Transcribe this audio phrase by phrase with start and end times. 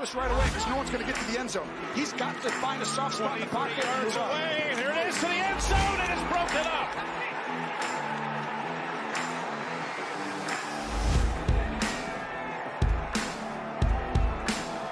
[0.00, 1.68] Notice right away because no one's going to get to the end zone.
[1.94, 3.84] He's got to find a soft spot in the pocket.
[3.84, 4.72] yards away.
[4.74, 6.88] Here it is to the end zone, it's broken up.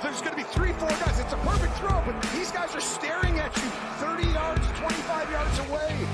[0.02, 1.18] There's going to be three, four guys.
[1.18, 3.62] It's a perfect throw, but these guys are staring at you
[4.04, 6.06] 30 yards, 25 yards away.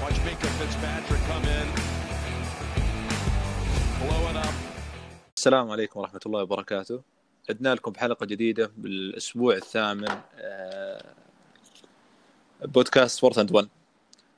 [0.00, 1.66] Watch Minka Fitzpatrick come in,
[4.06, 4.61] blow it up.
[5.42, 7.02] السلام عليكم ورحمة الله وبركاته.
[7.50, 11.14] عدنا لكم بحلقة جديدة بالأسبوع الثامن آه،
[12.64, 13.68] بودكاست fourth and 1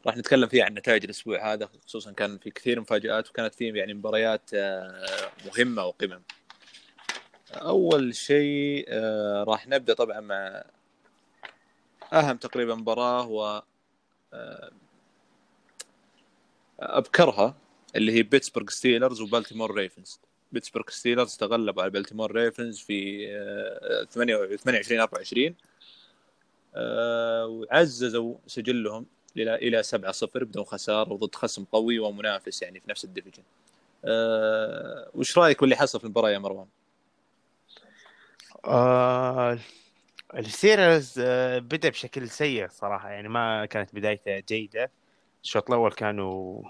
[0.07, 3.95] راح نتكلم فيه عن نتائج الأسبوع هذا خصوصا كان في كثير مفاجآت وكانت فيه يعني
[3.95, 6.23] مباريات آه، مهمة وقمم.
[7.55, 10.65] أول شيء آه، راح نبدأ طبعا مع
[12.13, 13.63] أهم تقريبا مباراة و
[16.81, 17.55] أبكرها
[17.97, 20.21] اللي هي بيتسبرغ ستيلرز وبالتيمور ريفنز
[20.55, 25.55] بيتسبرغ ستيلرز تغلبوا على بالتيمور ريفنز في آه، 28 24
[26.77, 29.07] آه، وعززوا سجلهم
[29.37, 33.43] إلى إلى 7 0 بدون خسارة وضد خصم قوي ومنافس يعني في نفس ال division.
[34.05, 36.67] آه، وش رأيك باللي حصل في المباراة يا مروان؟
[38.65, 39.59] آه
[40.35, 44.91] الستيلرز آه بدأ بشكل سيء صراحة يعني ما كانت بدايته جيدة
[45.45, 46.63] الشوط الأول كانوا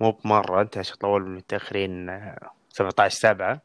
[0.00, 3.62] مو بمرة انتهى الشوط الأول متاخرين آه 17 7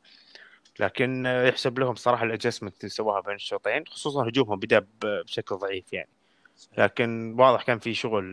[0.79, 5.93] لكن يحسب لهم صراحة ال adjustment اللي سووها بين الشوطين خصوصا هجومهم بدأ بشكل ضعيف
[5.93, 6.09] يعني.
[6.77, 8.23] لكن واضح كان في شغل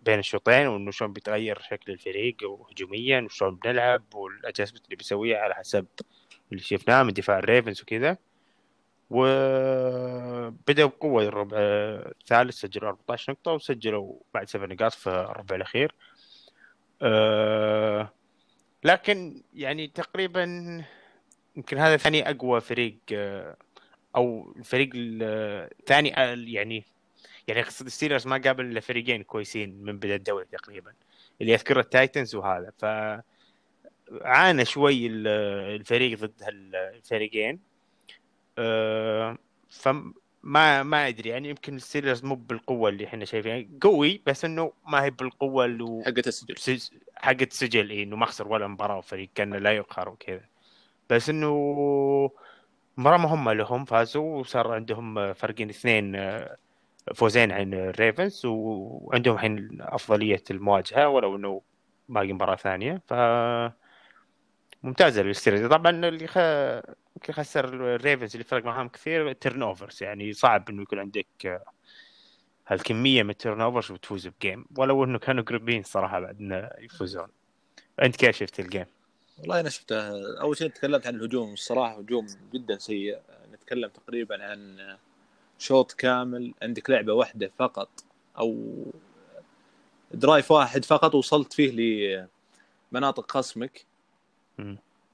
[0.00, 5.54] بين الشوطين وإنه شلون بيتغير شكل الفريق وهجوميا وشلون بنلعب وال adjustment اللي بيسويها على
[5.54, 5.86] حسب
[6.52, 8.16] اللي شفناه من دفاع الريفنز وكذا.
[9.10, 15.94] وبدأوا بقوة الربع الثالث سجلوا 14 نقطة وسجلوا بعد سبع نقاط في الربع الأخير.
[17.02, 18.12] أه
[18.84, 20.44] لكن يعني تقريبا
[21.56, 23.56] يمكن هذا ثاني أقوى فريق آه،
[24.16, 26.84] أو الفريق الثاني آه، يعني
[27.48, 30.92] يعني أقصد الستيلرز ما قابل إلا فريقين كويسين من بداية الدوري تقريبا
[31.40, 32.72] اللي اذكره التايتنز وهذا.
[32.78, 32.84] ف
[34.22, 35.26] عانى شوي ال-
[35.80, 37.60] الفريق ضد هالفريقين
[40.44, 45.04] فما ما أدري يعني يمكن الستيلرز مو بالقوة اللي إحنا شايفينها قوي بس إنه ما
[45.04, 46.56] هي بالقوة اللي حقت السجل.
[46.58, 50.40] سج- حقت سجل إيه إنه ما خسر ولا مباراة وفريق كان لا يقهر وكذا.
[51.10, 51.50] بس إنه
[52.96, 56.16] مباراة مهمة لهم فازوا وصار عندهم فرقين اثنين
[57.14, 61.62] فوزين عن الريفنز وعندهم الحين أفضلية المواجهة ولو إنه
[62.08, 63.02] باقي مباراة ثانية.
[63.08, 63.12] ف
[64.84, 66.38] ممتازة للستيلرز طبعا اللي خ...
[67.32, 71.64] خسر الريفنز اللي فرق معهم كثير turnovers يعني صعب إنه يكون عندك آه،
[72.66, 77.28] هالكمية من ال turnovers وتفوز ب game ولو إنه كانوا قريبين صراحة بعد إنه يفوزون.
[78.02, 78.86] أنت كيف شفت ال game؟
[79.38, 79.96] والله أنا شفته.
[80.40, 81.52] أول شيء تكلمت عن الهجوم.
[81.52, 83.18] الصراحة هجوم جدا سيء.
[83.52, 84.76] نتكلم تقريبا عن
[85.58, 86.54] شوط كامل.
[86.62, 88.04] عندك لعبة واحدة فقط
[88.38, 88.76] أو
[90.10, 92.26] drive واحد فقط وصلت فيه
[92.92, 93.93] لمناطق خصمك.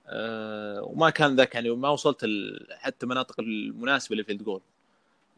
[0.06, 2.26] آه، وما كان ذاك يعني ما وصلت
[2.70, 4.60] حتى مناطق المناسبة لل field goal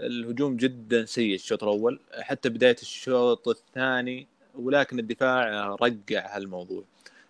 [0.01, 6.85] الهجوم جدا سيء الشوط الأول حتى بداية الشوط الثاني ولكن الدفاع رجع هالموضوع.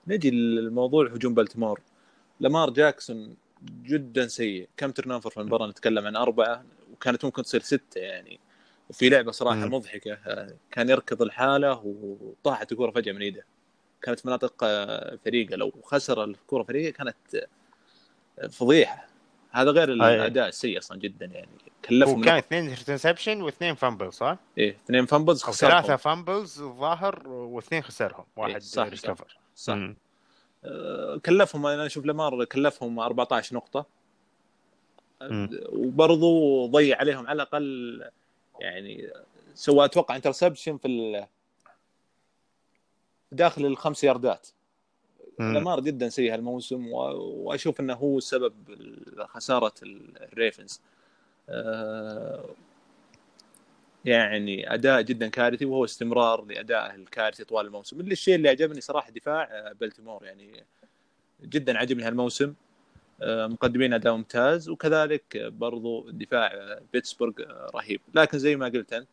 [0.07, 1.81] نجي للموضوع هجوم بالتيمور
[2.41, 3.37] لامار جاكسون
[3.83, 4.69] جدا سيء.
[4.77, 8.41] كم turnover في المباراة؟ نتكلم عن أربعة وكانت ممكن تصير ستة يعني.
[8.91, 9.67] وفي لعبة صراحة.
[9.67, 10.19] مضحكة
[10.71, 13.45] كان يركض لحاله وطاحت الكرة فجأة من إيده.
[14.03, 15.57] كانت مناطق آه، فريقة.
[15.57, 17.17] لو خسر الكرة فريقة كانت
[18.39, 19.07] آه، فضيحة.
[19.51, 21.49] هذا غير الأداء السيء أصلا جدا يعني.
[21.85, 22.37] كلفهم وكان.
[22.37, 25.71] اثنين interception واثنين fumble صح؟ إيه اثنين fumbles خسرهم.
[25.71, 28.25] ثلاثة fumbles الظاهر واثنين خسرهم.
[28.37, 29.75] واحد إيه، صح، recover صح.
[29.75, 29.97] مم.
[30.65, 33.87] آه، كلفهم أنا أشوف لامار كلفهم 14 نقطة.
[35.73, 38.05] وبرضو ضيع عليهم على الأقل
[38.61, 39.11] يعني
[39.55, 41.27] سوى أتوقع interception في ال...
[43.33, 44.49] داخل الخمس ياردات.
[45.39, 46.87] لامار جدا سيء هالموسم.
[46.93, 48.55] وأشوف إنه هو سبب
[49.29, 50.81] خسارة الريفنز.
[51.49, 52.45] آه،
[54.05, 58.01] يعني أداء جدا كارثي وهو استمرار لادائه الكارثي طوال الموسم.
[58.01, 60.25] اللي الشيء اللي عجبني صراحة دفاع آه، بلتيمور.
[60.25, 60.65] يعني
[61.43, 62.55] جدا عجبني هالموسم.
[63.23, 68.01] آه، مقدمين أداء ممتاز وكذلك برضو دفاع بيتسبورغ آه، رهيب.
[68.15, 69.09] لكن زي ما قلت أنت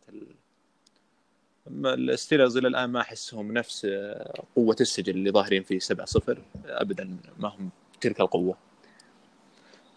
[1.68, 3.88] الستيلرز إلى الآن ما أحسهم نفس
[4.56, 7.70] قوة السجل اللي ظاهرين فيه 7 0 ابدا ما هم
[8.02, 8.58] تلك القوة.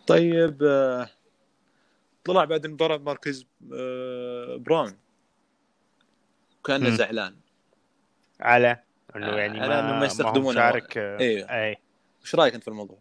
[0.06, 0.62] طيب
[2.24, 4.96] طلع بعد المباراه ماركيز آه، براون.
[6.64, 6.96] كأنه مم.
[6.96, 7.36] زعلان.
[8.40, 8.82] على
[9.16, 11.50] إنه آه، يعني على إنه ما مشارك آه، أيوه.
[11.50, 11.76] اي
[12.22, 12.98] إيش رأيك أنت في الموضوع؟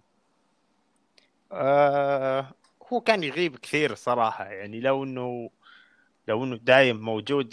[1.51, 2.53] آه
[2.93, 5.49] هو كان يغيب كثير الصراحه يعني لو انه
[6.27, 7.49] لو إنه دايم موجود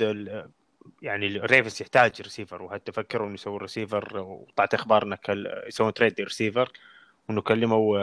[1.03, 5.19] يعني الريفنز يحتاج ريسيفر وحتى فكروا انه يسووا ريسيفر وطلعت أخبار انه
[5.67, 6.73] يسوون trade receiver
[7.29, 7.99] وانه كلموا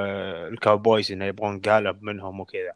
[0.48, 2.74] الكاوبويز إنه يبغون قالوب منهم وكذا.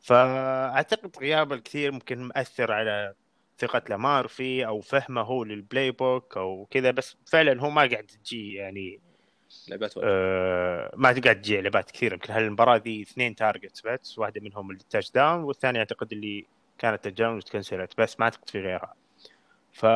[0.00, 3.14] فأعتقد غياب الكثير ممكن مأثر على
[3.58, 8.06] ثقة لامار فيه أو فهمه هو لل playbook أو كذا بس فعلا هو ما قاعد
[8.06, 9.00] تجي يعني
[9.68, 9.94] لعبات.
[10.02, 12.14] آه ما قاعد تجي لعبات كثيرة.
[12.14, 16.46] يمكن هالمباراة دي اثنين targets بس واحدة منهم ال touchdown والثانيه أعتقد اللي
[16.78, 18.94] كانت down وتكنسلت بس ما أعتقد في غيرها.
[19.72, 19.86] ف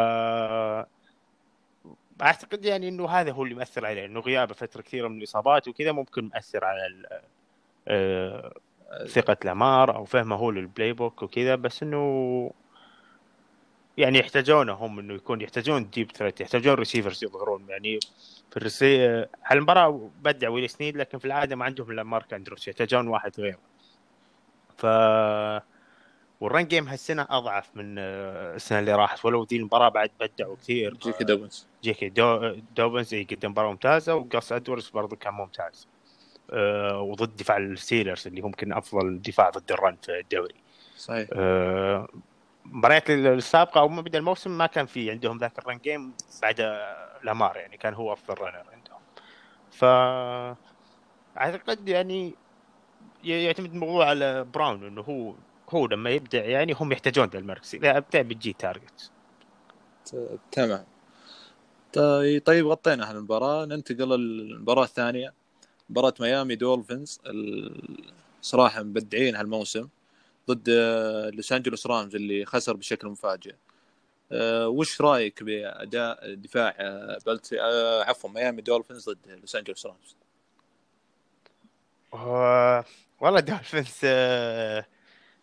[2.22, 5.92] أعتقد يعني إنه هذا هو اللي مأثر عليه إنه غيابه فترة كثيرة من الإصابات وكذا
[5.92, 7.22] ممكن مأثر على
[7.88, 8.54] آه،
[9.06, 12.50] ثقة لامار أو فهمه هو لل playbook وكذا بس إنه
[13.96, 17.68] يعني يحتاجونه هم إنه يكون يحتاجون deep threat يحتاجون receivers يظهرون.
[17.68, 17.98] يعني
[18.50, 19.06] في الرسي
[19.44, 23.32] على المباراة بدع ويلي سنيد لكن في العادة ما عندهم إلا مارك أندروس يحتاجون واحد
[23.40, 23.58] غيره.
[24.76, 24.86] ف
[26.42, 30.56] وال run game هالسنة أضعف من آه، السنة اللي راحت ولو ذي المباراة بعد بدعوا
[30.56, 30.94] كثير.
[30.94, 31.66] جي كي دوبنز.
[31.82, 35.88] جي كي دو دوبنز يقدم مباراة ممتازة وقاس ادوردز برضو كان ممتاز.
[36.50, 40.54] أه وضد دفاع الستيلرز اللي ممكن أفضل دفاع ضد ال run في الدوري.
[40.96, 41.28] صحيح.
[41.32, 42.08] أه
[42.64, 46.60] مباريات السابقة أو بدا الموسم ما كان في عندهم ذاك ال run game بعد
[47.22, 49.00] لامار يعني كان هو أفضل runner عندهم.
[49.70, 49.84] ف
[51.38, 52.34] أعتقد يعني
[53.24, 55.34] يعتمد الموضوع على براون إنه هو
[55.74, 57.74] هو لما يبدع يعني هم يحتاجون ذا المركز.
[57.74, 59.10] إذا ابدع بتجي target
[60.52, 60.84] تمام.
[61.92, 65.32] طيب طيب غطينا هالمباراة ننتقل للمباراة الثانية.
[65.90, 69.88] مباراة ميامي دولفينز ال- صراحة مبدعين هالموسم
[70.50, 70.70] ضد
[71.34, 73.54] لوس أنجلوس رامز اللي خسر بشكل مفاجئ.
[74.32, 80.16] آه، وش رأيك بأداء دفاع آه، بلت آه، عفوا ميامي دولفينز ضد لوس أنجلوس رامز؟
[83.20, 83.98] والله دولفينز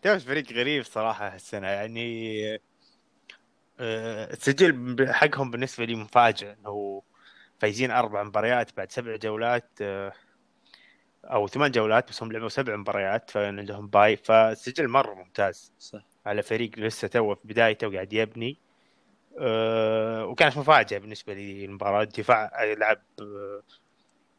[0.03, 2.59] دولفينز فريق غريب صراحة هالسنة يعني
[3.79, 7.01] آه، السجل حقهم بالنسبة لي مفاجئ إنه
[7.59, 10.13] فايزين أربع مباريات بعد سبع جولات آه،
[11.25, 15.73] أو ثمان جولات بس هم لعبوا سبع مباريات فعندهم bye فالسجل مرة ممتاز.
[15.79, 16.01] صح.
[16.25, 18.57] على فريق لسه توه في بدايته وقاعد يبني
[19.39, 22.03] أه وكانت مفاجأة بالنسبة لي المباراة.
[22.03, 23.01] الدفاع لعب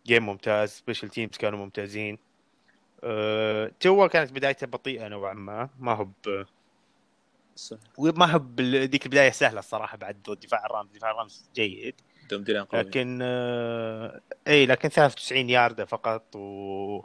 [0.06, 2.18] game ممتاز special teams كانوا ممتازين.
[3.04, 5.68] أه توا كانت بدايته بطيئة نوعا ما.
[5.78, 6.44] ما هو ب-
[7.56, 7.76] صح.
[7.98, 11.94] ما هو بال- ذيك البداية سهلة الصراحة بعد ضد دفاع الرامز دفاع الرامز جيد.
[12.78, 17.02] لكن آه إي لكن 93 ياردة فقط و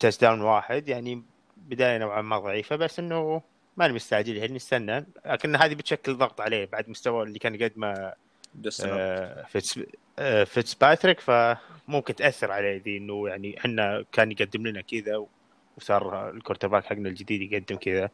[0.00, 0.88] touchdown واحد.
[0.88, 1.22] يعني
[1.56, 3.42] بداية نوعا ما ضعيفة بس إنه
[3.76, 8.12] ما مستعجل يعني نستنى لكن هذه بتشكل ضغط عليه بعد مستوى اللي كان يقدمه
[8.62, 9.78] فيتس
[10.18, 15.26] آه فيتس باتريك فممكن تأثر عليه ذي إنه يعني إحنا كان يقدم لنا كذا
[15.76, 18.10] وصار ال quarterback حقنا الجديد يقدم كذا.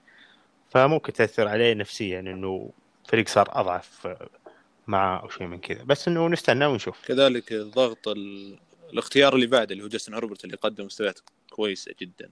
[0.70, 2.70] فممكن تأثر عليه نفسيا إنه
[3.08, 4.28] فريق صار أضعف آه،
[4.86, 5.82] معه أو شيء من كذا.
[5.82, 7.06] بس إنه نستنى ونشوف.
[7.06, 8.58] كذلك ضغط ال...
[8.92, 11.20] الاختيار اللي بعده اللي هو جاستن هربرت اللي قدم مستويات
[11.50, 12.30] كويسة جدا.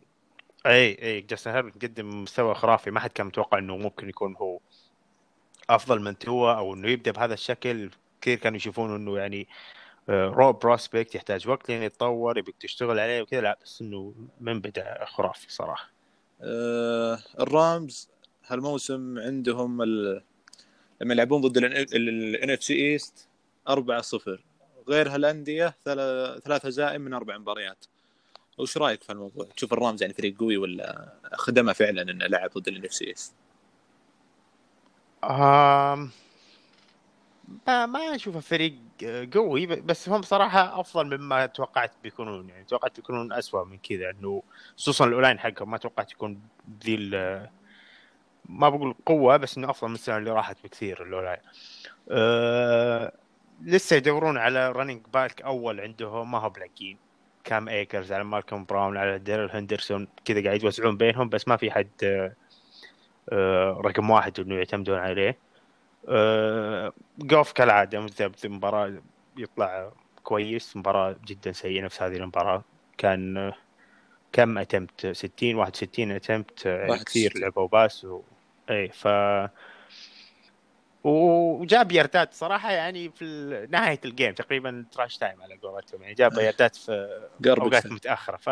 [0.67, 2.91] أي أي جاستن هيربرت قدم مستوى خرافي.
[2.91, 4.61] ما حد كان متوقع إنه ممكن يكون هو
[5.71, 7.91] أفضل من توا أو إنه يبدأ بهذا الشكل.
[8.21, 9.49] كثير كانوا يشوفون إنه يعني
[10.09, 13.41] raw prospect يحتاج وقت لين يتطور يبيك تشتغل عليه وكذا.
[13.41, 15.91] لا بس إنه من بدأ خرافي صراحة.
[16.43, 18.09] آه الرامز
[18.47, 20.23] هالموسم عندهم ال...
[21.01, 23.29] لما يلعبون ضد ال NFC East
[23.69, 24.45] 4 0
[24.89, 27.85] غير هالأندية ثل- ثلاث هزائم من أربع مباريات.
[28.59, 32.69] وش رأيك في الموضوع؟ تشوف الرامز يعني فريق قوي ولا خدمه فعلا إنه لعب ضد
[32.69, 33.33] ال NFC East؟
[35.25, 36.11] آم
[37.67, 38.75] ما ما اشوفه فريق
[39.35, 42.49] قوي بس هم صراحة أفضل مما توقعت بيكونون.
[42.49, 44.43] يعني توقعت بيكونون اسوء من كذا إنه
[44.77, 46.41] خصوصا ال O-line حقهم ما توقعت يكون
[46.85, 46.97] ذي
[48.49, 51.41] ما بقول قوة بس إنه أفضل من السنة اللي راحت بكثير ال O-line
[52.11, 53.13] أه
[53.63, 56.99] لسه يدورون على running back أول عندهم ما هو بلاقين
[57.45, 61.71] كام ايكرز على مالكوم براون على ديرل هندرسون كذا قاعد يوزعون بينهم بس ما في
[61.71, 62.33] حد آه، آه،
[63.85, 65.39] رقم واحد انه يعتمدون عليه
[66.09, 68.93] آه، جوف كالعادة مذبذب في مباراه
[69.37, 69.93] يطلع
[70.23, 72.65] كويس مباراة جدا سيئة نفس هذه المباراة
[72.99, 73.55] كان آه،
[74.33, 77.05] كم attempt 60 61 attempt 61.
[77.05, 78.23] كثير لعبوا pass و...
[78.71, 79.09] اي ف
[81.05, 83.25] وجاب ياردات صراحة يعني في
[83.71, 86.33] نهاية الجيم تقريبا trash time على قولتهم يعني جاب.
[86.39, 87.87] ياردات في Garbage أوقات.
[87.87, 88.49] متأخرة ف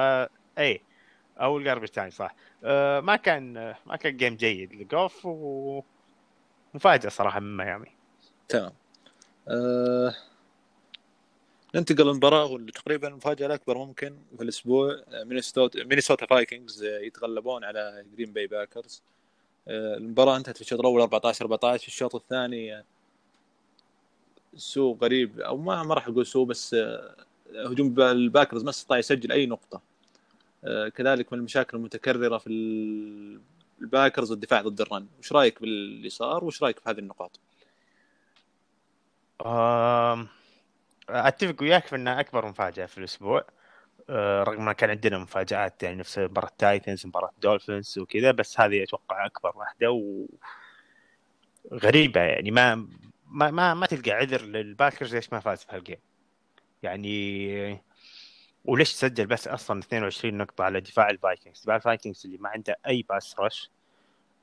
[0.58, 0.80] اي
[1.40, 2.34] أو ال garbage time صح.
[2.64, 5.82] آه، ما كان ما كان game جيد لجوف و
[6.74, 7.88] مفاجأة صراحة من ميامي
[8.48, 8.72] تمام.
[9.48, 10.14] آه...
[11.74, 18.32] ننتقل للمباراة واللي تقريبا المفاجأة الأكبر ممكن في الأسبوع مينيسوتا مينيسوتا فايكنجز يتغلبون على جرين
[18.32, 19.02] باي باكرز
[19.68, 22.84] المباراة انتهت في الشوط الأول 14 14 في الشوط الثاني
[24.56, 26.76] سوء غريب أو ما ما راح أقول سوء بس
[27.54, 29.80] هجوم الباكرز ما استطاع يسجل أي نقطة.
[30.94, 32.50] كذلك من المشاكل المتكررة في
[33.80, 35.06] الباكرز الدفاع ضد ال run.
[35.18, 37.40] وش رأيك باللي صار وش رأيك في هذه النقاط؟
[41.08, 43.44] أتفق وياك في انها أكبر مفاجأة في الأسبوع.
[44.10, 48.82] آه، رغم ما كان عندنا مفاجآت يعني نفس مباراة تايتنز مباراه دولفينز وكذا بس هذه
[48.82, 50.26] أتوقع أكبر واحدة و
[51.72, 52.50] غريبه يعني.
[52.50, 52.74] ما
[53.26, 55.98] ما ما, ما تلقى عذر للباكرز ليش ما فاز في هال game
[56.82, 57.80] يعني
[58.66, 63.04] وليش سجل بس أصلا 22 نقطة على دفاع الفايكنجز؟ دفاع الفايكنجز اللي ما عنده أي
[63.08, 63.70] pass rush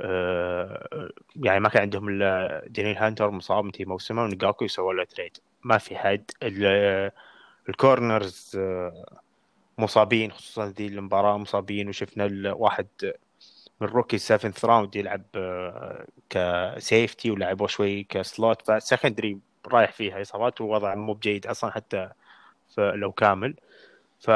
[0.02, 5.38] آه، يعني ما كان عندهم إلا دينيل هانتر مصاب انتهي موسمه ونقاكو يسووا له trade
[5.64, 6.32] ما في حد.
[7.70, 9.06] ال corners آه،
[9.78, 12.88] مصابين خصوصا ذي المباراة مصابين وشفنا واحد
[13.82, 19.92] من rookie seventh round يلعب آه، ك safety ولعبوا شوي ك slot ف secondary رايح
[19.92, 22.10] فيها إصابات ووضع مو بجيد أصلا حتى
[22.78, 23.56] لو كامل.
[24.24, 24.28] ف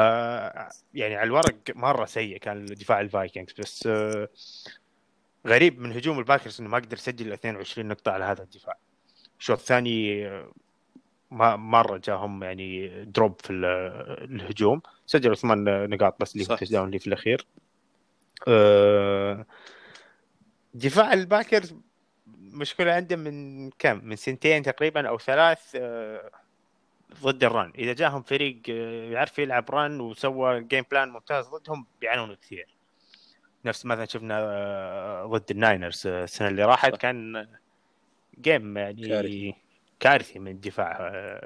[0.94, 3.88] يعني على الورق مرة سيء كان دفاع الفايكنجز بس
[5.46, 8.74] غريب من هجوم الباكرز إنه ما قدر يسجل 22 نقطة على هذا الدفاع.
[9.38, 10.28] الشوط الثاني
[11.30, 14.82] ما مرة جاهم يعني drop في الهجوم.
[15.06, 17.46] سجلوا ثمان نقاط بس اللي هو down اللي في الأخير.
[18.48, 19.46] أه
[20.74, 21.74] دفاع الباكرز
[22.36, 25.76] مشكلة عنده من كم؟ من سنتين تقريبا أو ثلاث
[27.22, 27.72] ضد ال run.
[27.78, 32.66] إذا جاهم فريق آه، يعرف يلعب run وسوى game plan ممتاز ضدهم بيعانون كثير.
[33.64, 37.48] نفس مثلا شفنا آه، ضد الناينرز آه، السنة اللي راحت كان
[38.40, 39.54] game يعني كارثي,
[40.00, 40.96] كارثي من دفاع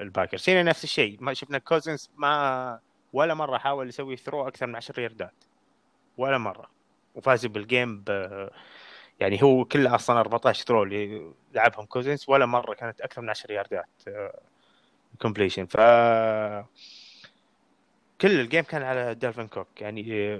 [0.01, 0.49] الباكرز.
[0.49, 1.17] هنا نفس الشيء.
[1.21, 2.79] ما شفنا كوزنز ما
[3.13, 5.33] ولا مرة حاول يسوي throw أكثر من 10 ياردات.
[6.17, 6.69] ولا مرة.
[7.15, 8.09] وفازوا بال game ب
[9.19, 13.51] يعني هو كله أصلا 14 throw اللي لعبهم كوزنز ولا مرة كانت أكثر من 10
[13.51, 13.89] ياردات.
[15.21, 15.77] completion ف
[18.21, 20.39] كل ال game كان على دالفن كوك يعني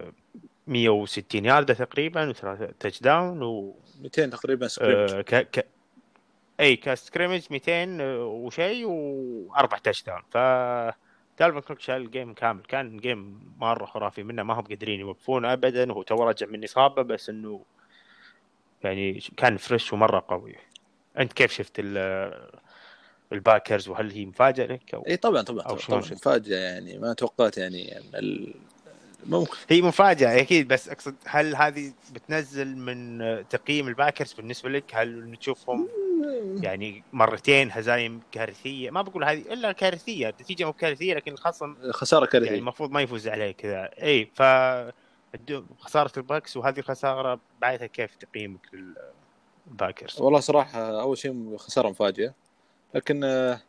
[0.67, 5.35] 160 ياردة تقريبا وثلاثة touchdown و 200 تقريبا scrimmage آه ك...
[5.35, 5.67] ك...
[6.59, 10.37] أي ك scrimmage 200 وشيء وأربع touchdown ف
[11.39, 12.61] دالفن كوك شال ال game كامل.
[12.61, 14.23] كان game مرة خرافي.
[14.23, 15.91] منه ما هم قادرين يوقفونه ابدا.
[15.91, 17.65] وهو تو رجع من إصابة بس إنه
[18.83, 20.55] يعني كان fresh ومرة قوي.
[21.19, 21.79] أنت كيف شفت
[23.31, 26.97] الباكرز وهل هي مفاجأة لك أو إي طبعا طبعا أو طبعا مفاجأة يعني.
[26.97, 28.53] ما توقعت يعني ال...
[29.25, 29.53] ممكن.
[29.69, 35.89] هي مفاجأة أكيد بس أقصد هل هذه بتنزل من تقييم الباكرز بالنسبة لك؟ هل نشوفهم
[36.61, 42.25] يعني مرتين هزايم كارثية؟ ما بقول هذه إلا كارثية النتيجة مو كارثية لكن الخصم خسارة
[42.25, 42.47] كارثية.
[42.47, 43.89] يعني المفروض ما يفوز عليه كذا.
[44.03, 44.41] إي ف
[45.79, 48.59] خسارة الباكرز وهذه الخسارة بعدها كيف تقييمك
[49.67, 52.33] للباكرز؟ والله صراحة أول شيء خسارة مفاجئه
[52.93, 53.61] لكن آه،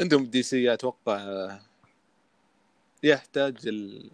[0.00, 1.60] عندهم DC أتوقع آه،
[3.02, 4.10] يحتاج ال...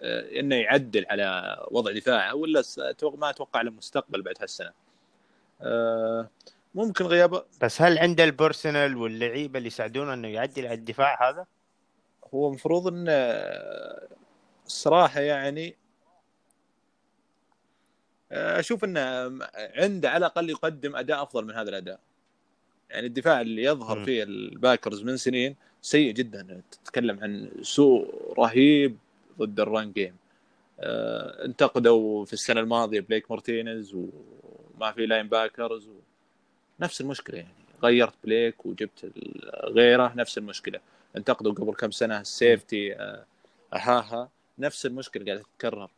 [0.00, 2.62] آه، إنه يعدل على وضع دفاعه ولا
[3.02, 4.72] ما أتوقع له مستقبل بعد هالسنة
[6.74, 11.46] ممكن غياب بس هل عنده البرسونال واللعيبة اللي يساعدونه إنه يعدل على الدفاع هذا؟
[12.34, 13.12] هو المفروض إنه
[14.66, 15.76] الصراحه يعني
[18.32, 19.00] أشوف إنه
[19.54, 22.00] عنده على الأقل يقدم أداء أفضل من هذا الأداء
[22.90, 26.60] يعني الدفاع اللي يظهر فيه الباكرز من سنين سيء جدا.
[26.70, 28.96] تتكلم عن سوء رهيب
[29.38, 30.16] ضد ال run game
[30.80, 35.92] آه انتقدوا في السنة الماضية بليك مارتينيز وما في linebackers و...
[36.80, 37.48] نفس المشكلة يعني.
[37.82, 39.12] غيرت بليك وجبت
[39.64, 40.80] غيره نفس المشكلة.
[41.16, 43.24] انتقدوا قبل كم سنة ال safety آه
[43.74, 45.90] ها ها نفس المشكلة قاعدة تتكرر.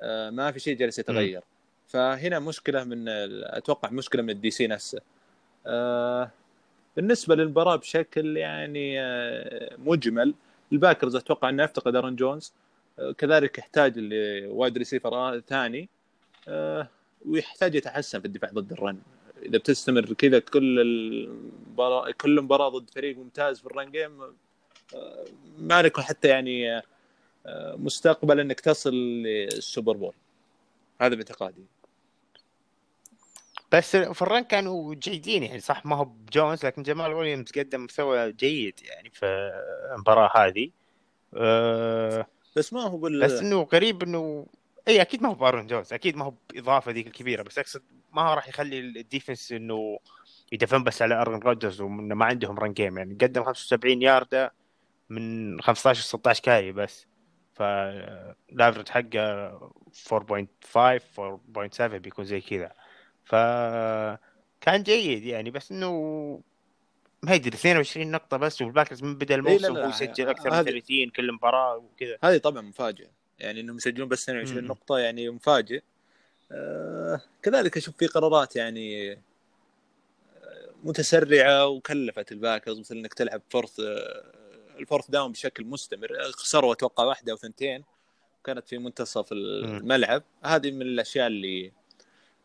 [0.00, 1.42] آه ما في شيء جالس يتغير.
[1.88, 5.00] فهنا مشكلة من أتوقع مشكلة من ال DC نفسه.
[6.96, 10.34] بالنسبة للمباراه بشكل يعني آه، مجمل.
[10.72, 12.52] الباكرز أتوقع إنه يفتقد أرون جونز.
[12.98, 15.88] آه، كذلك يحتاج ل wide receiver ثاني.
[17.26, 18.98] ويحتاج يتحسن في الدفاع ضد ال run.
[19.42, 24.20] إذا بتستمر كذا كل المباراه كل مباراة ضد فريق ممتاز في ال run game
[25.58, 26.82] ما لك حتى يعني
[27.76, 30.14] مستقبل إنك تصل لل Super Bowl.
[31.00, 31.77] هذا باعتقادي.
[33.72, 37.84] بس في ال run كانوا جيدين يعني صح؟ ما هو بجونز لكن جمال ويليامز قدم
[37.84, 39.50] مستوى جيد يعني في
[39.94, 40.70] المباراة هذه.
[41.34, 44.46] أه بس ما هو بال بس إنه غريب إنه
[44.88, 47.82] إي أكيد ما هو بأرون جونز أكيد ما هو بإضافة ذيك الكبيرة بس أقصد
[48.12, 49.98] ما هو راح يخلي ال defense إنه
[50.52, 53.14] ي defend بس على أرون رودجرز وما عندهم run game يعني.
[53.14, 54.52] قدم 75 ياردة
[55.10, 57.06] من 15 16 carry بس.
[57.52, 59.50] فال average حقه
[60.08, 60.98] 4.5
[61.78, 62.72] 4.7 بيكون زي كذا.
[63.28, 63.34] ف
[64.60, 65.90] كان جيد يعني بس إنه
[67.22, 70.58] ما ادري 22 نقطة بس والباكرز من بدأ الموسم إيه، لا، هو يسجل أكثر هذه-
[70.58, 72.18] من 30 كل مباراة وكذا.
[72.24, 73.08] هذه طبعا مفاجئه
[73.38, 74.68] يعني إنهم يسجلون بس 22 مم.
[74.70, 75.82] نقطة يعني مفاجئ.
[76.52, 79.18] آه كذلك أشوف في قرارات يعني آه،
[80.84, 83.80] متسرعة وكلفت الباكرز مثل إنك تلعب fourth
[84.78, 86.08] ال fourth down بشكل مستمر.
[86.32, 87.84] خسروا أتوقع واحدة أو ثنتين
[88.44, 90.22] كانت في منتصف الملعب.
[90.44, 91.72] هذه من الأشياء اللي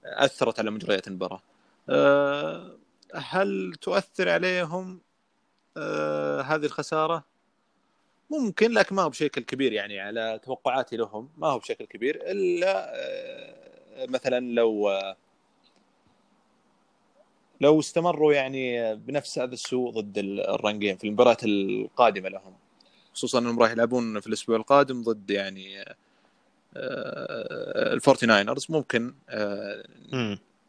[0.05, 1.41] أثرت على مجريات المباراة.
[1.89, 2.77] آه،
[3.15, 5.01] هل تؤثر عليهم
[5.77, 7.23] آه، هذه الخسارة؟
[8.29, 11.29] ممكن لكن ما هو بشكل كبير يعني على توقعاتي لهم.
[11.37, 14.91] ما هو بشكل كبير إلا آه، مثلا لو
[17.61, 22.53] لو استمروا يعني بنفس هذا السوء ضد الران جيم في المباريات القادمة لهم.
[23.13, 25.95] خصوصا إنهم راح يلعبون في الأسبوع القادم ضد يعني
[26.75, 29.83] الفورتي ناينرز ممكن آه،.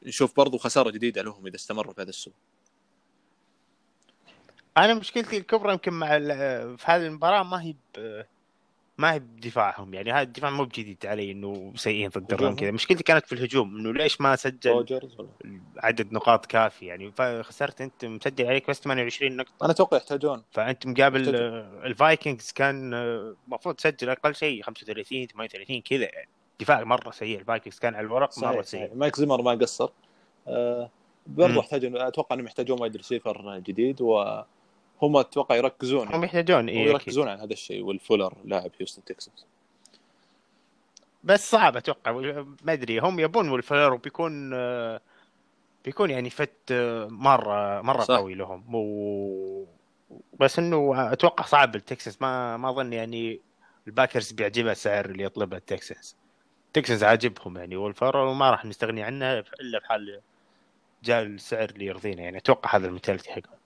[0.03, 2.35] نشوف برضو خسارة جديدة لهم إذا استمروا في هذا السوء
[4.77, 8.23] أنا مشكلتي الكبرى يمكن مع ال- في هذه المباراة ما هي ب-
[8.99, 12.71] ما هي بدفاعهم يعني هذا الدفاع مو بجديد علي إنه سيئين ضد ال run؟ كذا.
[12.71, 15.01] مشكلتي كانت في الهجوم إنه ليش ما سجل
[15.79, 17.13] عدد نقاط كافي يعني.
[17.13, 19.53] فخسرت أنت مسجل عليك بس 28 نقطة.
[19.63, 20.43] أنا أتوقع يحتاجون.
[20.51, 21.35] فأنت مقابل
[21.85, 26.05] الفايكنجز كان آه، المفروض تسجل أقل شيء 35 38 كذا.
[26.05, 26.29] يعني
[26.61, 28.95] دفاع مرة سيء الفايكنجز كان على الورق مرة سيء.
[28.95, 29.91] مايك زيمر ما قصر.
[30.49, 30.91] آه
[31.27, 31.59] برضو.
[31.59, 34.01] يحتاجون أتوقع إنهم يحتاجون wide receiver جديد
[35.01, 36.87] وهم أتوقع يركزون هم يحتاجون اي أكيد.
[36.87, 39.47] ويركزون على هذا الشيء ويل فولر لاعب هيوستن تكساس.
[41.25, 42.13] بس صعب أتوقع
[42.63, 42.99] ما أدري.
[42.99, 45.01] هم يبون ويل فولر وبيكون آه،
[45.85, 48.15] بيكون يعني fit آه، مرة مرة صح.
[48.17, 48.75] قوي لهم.
[48.75, 49.65] و...
[50.41, 52.23] بس إنه أتوقع صعب التكسنز.
[52.23, 53.41] ما ما أظن يعني
[53.87, 56.17] الباكرز بيعجبها السعر اللي يطلبه التكسنز.
[56.73, 60.21] التكسنز عاجبهم يعني ويل فولر وما راح نستغني عنه إلا في حال
[61.05, 62.39] جاء السعر اللي يرضينا يعني.
[62.39, 63.64] أتوقع هذا ال mentality حقهم.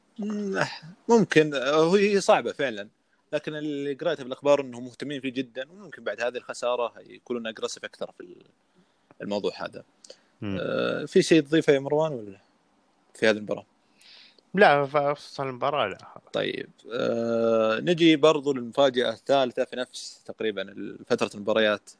[1.08, 1.54] ممكن
[1.94, 2.88] هي صعبة فعلا
[3.32, 8.10] لكن اللي قرأته بالاخبار إنهم مهتمين فيه جدا وممكن بعد هذه الخسارة يكونون aggressive أكثر
[8.18, 8.36] في
[9.22, 9.84] الموضوع هذا.
[10.42, 12.40] آه، في شيء تضيفه يا مروان ولا
[13.14, 13.66] في هذه المباراة؟
[14.54, 15.98] لا خصوصا المباراة لا
[16.32, 21.90] طيب آه نجي برضو للمفاجأة الثالثة في نفس تقريبا فترة المباريات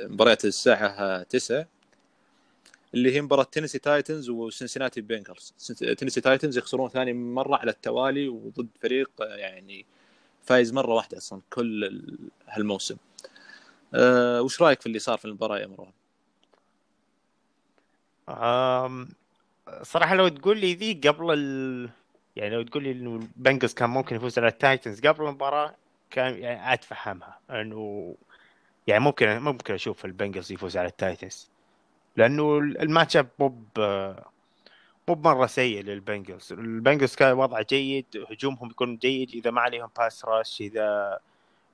[0.00, 1.66] مباريات الساعة 9
[2.94, 5.54] اللي هي مباراة تينيسي تايتنز وسنسيناتي بنجلز
[5.98, 9.86] تينيسي تايتنز يخسرون ثاني مرة على التوالي وضد فريق آه، يعني
[10.42, 12.96] فايز مرة واحدة أصلا كل ال- هالموسم.
[13.94, 15.92] آه وش رأيك في اللي صار في المباراة يا مروان؟
[18.28, 19.08] أم...
[19.82, 21.90] صراحة لو تقول لي ذي قبل ال...
[22.36, 25.74] يعني لو تقول لي إنه البنجلز كان ممكن يفوز على التايتنز قبل المباراة
[26.10, 27.38] كان يعني أتفهمها.
[27.50, 28.14] إنه
[28.86, 31.48] يعني ممكن ممكن أشوف البنجلز يفوز على التايتنز.
[32.16, 33.48] لأنه ال match up مو
[35.08, 36.52] مو بمرة سيء للبنجلز.
[36.52, 39.30] البنجلز كان وضعه جيد هجومهم يكون جيد.
[39.34, 41.18] إذا ما عليهم pass rush إذا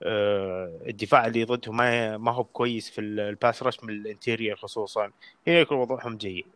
[0.03, 1.77] آه، الدفاع اللي ضدهم
[2.25, 5.11] ما هو كويس في ال- ال pass rush من ال interior خصوصا
[5.47, 6.47] هنا يكون وضعهم جيد.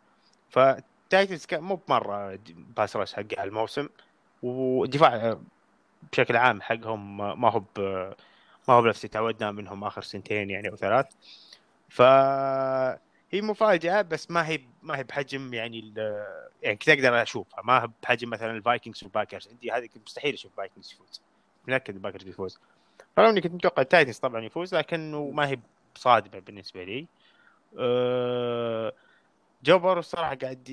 [0.50, 2.38] فتايتنز كان مو بمرة
[2.76, 3.88] pass rush حق الموسم
[4.42, 5.38] والدفاع
[6.12, 7.62] بشكل عام حقهم ما هو
[8.68, 11.06] ما هو بنفس تعودنا منهم آخر سنتين يعني أو ثلاث.
[11.88, 12.02] ف
[13.34, 15.94] هي مفاجأة بس ما هي ما هي بحجم يعني
[16.62, 17.62] يعني أقدر أشوفها.
[17.62, 19.48] ما هي بحجم مثلا الفايكنجز والباكرز.
[19.48, 21.20] عندي هذه مستحيل أشوف فايكنجز يفوز.
[21.68, 22.58] متأكد الباكرز يفوز.
[23.18, 25.58] رغم إني كنت متوقع التايتنز طبعا يفوز لكنه ما هي
[25.94, 27.06] صادمة بالنسبة لي.
[27.78, 28.92] أه
[29.64, 30.68] جو بورو الصراحة قاعد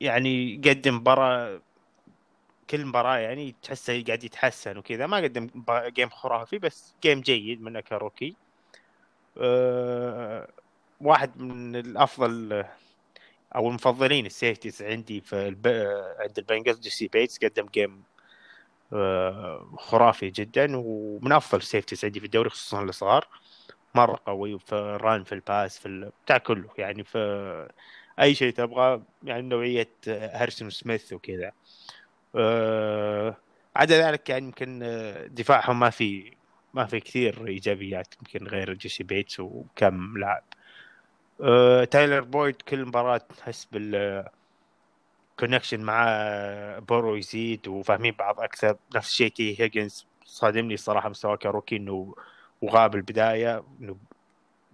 [0.00, 1.60] يعني يقدم مباراة
[2.70, 5.06] كل مباراة يعني تحسه قاعد يتحسن وكذا.
[5.06, 8.34] ما قدم game خرافي بس game جيد منه ك rookie
[9.38, 10.48] أه
[11.00, 12.64] واحد من الأفضل
[13.56, 15.66] أو المفضلين ال safeties عندي في الب...
[16.20, 18.02] عند البنجلز جيسي بيتس قدم game
[18.92, 23.28] آه، خرافي جدا ومن أفضل ال safeties عندي في الدوري خصوصا الصغار
[23.94, 26.68] مرة قوي في ال run في ال pass في بتاع كله.
[26.78, 27.68] يعني في
[28.20, 31.52] أي شيء تبغى يعني نوعية هاريسون سميث وكذا.
[32.36, 33.36] آه،
[33.76, 34.78] عدا ذلك يعني يمكن
[35.30, 36.32] دفاعهم ما في
[36.74, 40.44] ما في كثير إيجابيات يمكن غير جيسي بيتس وكم لاعب.
[41.40, 44.24] آه، تايلر بويد كل مباراة تحس بال
[45.40, 46.04] connection مع
[46.88, 48.76] بورو يزيد وفاهمين بعض أكثر.
[48.94, 52.14] نفس الشيء تي هيجنز صادمني الصراحه مستواه ك rookie إنه
[52.62, 53.96] وغاب البداية إنه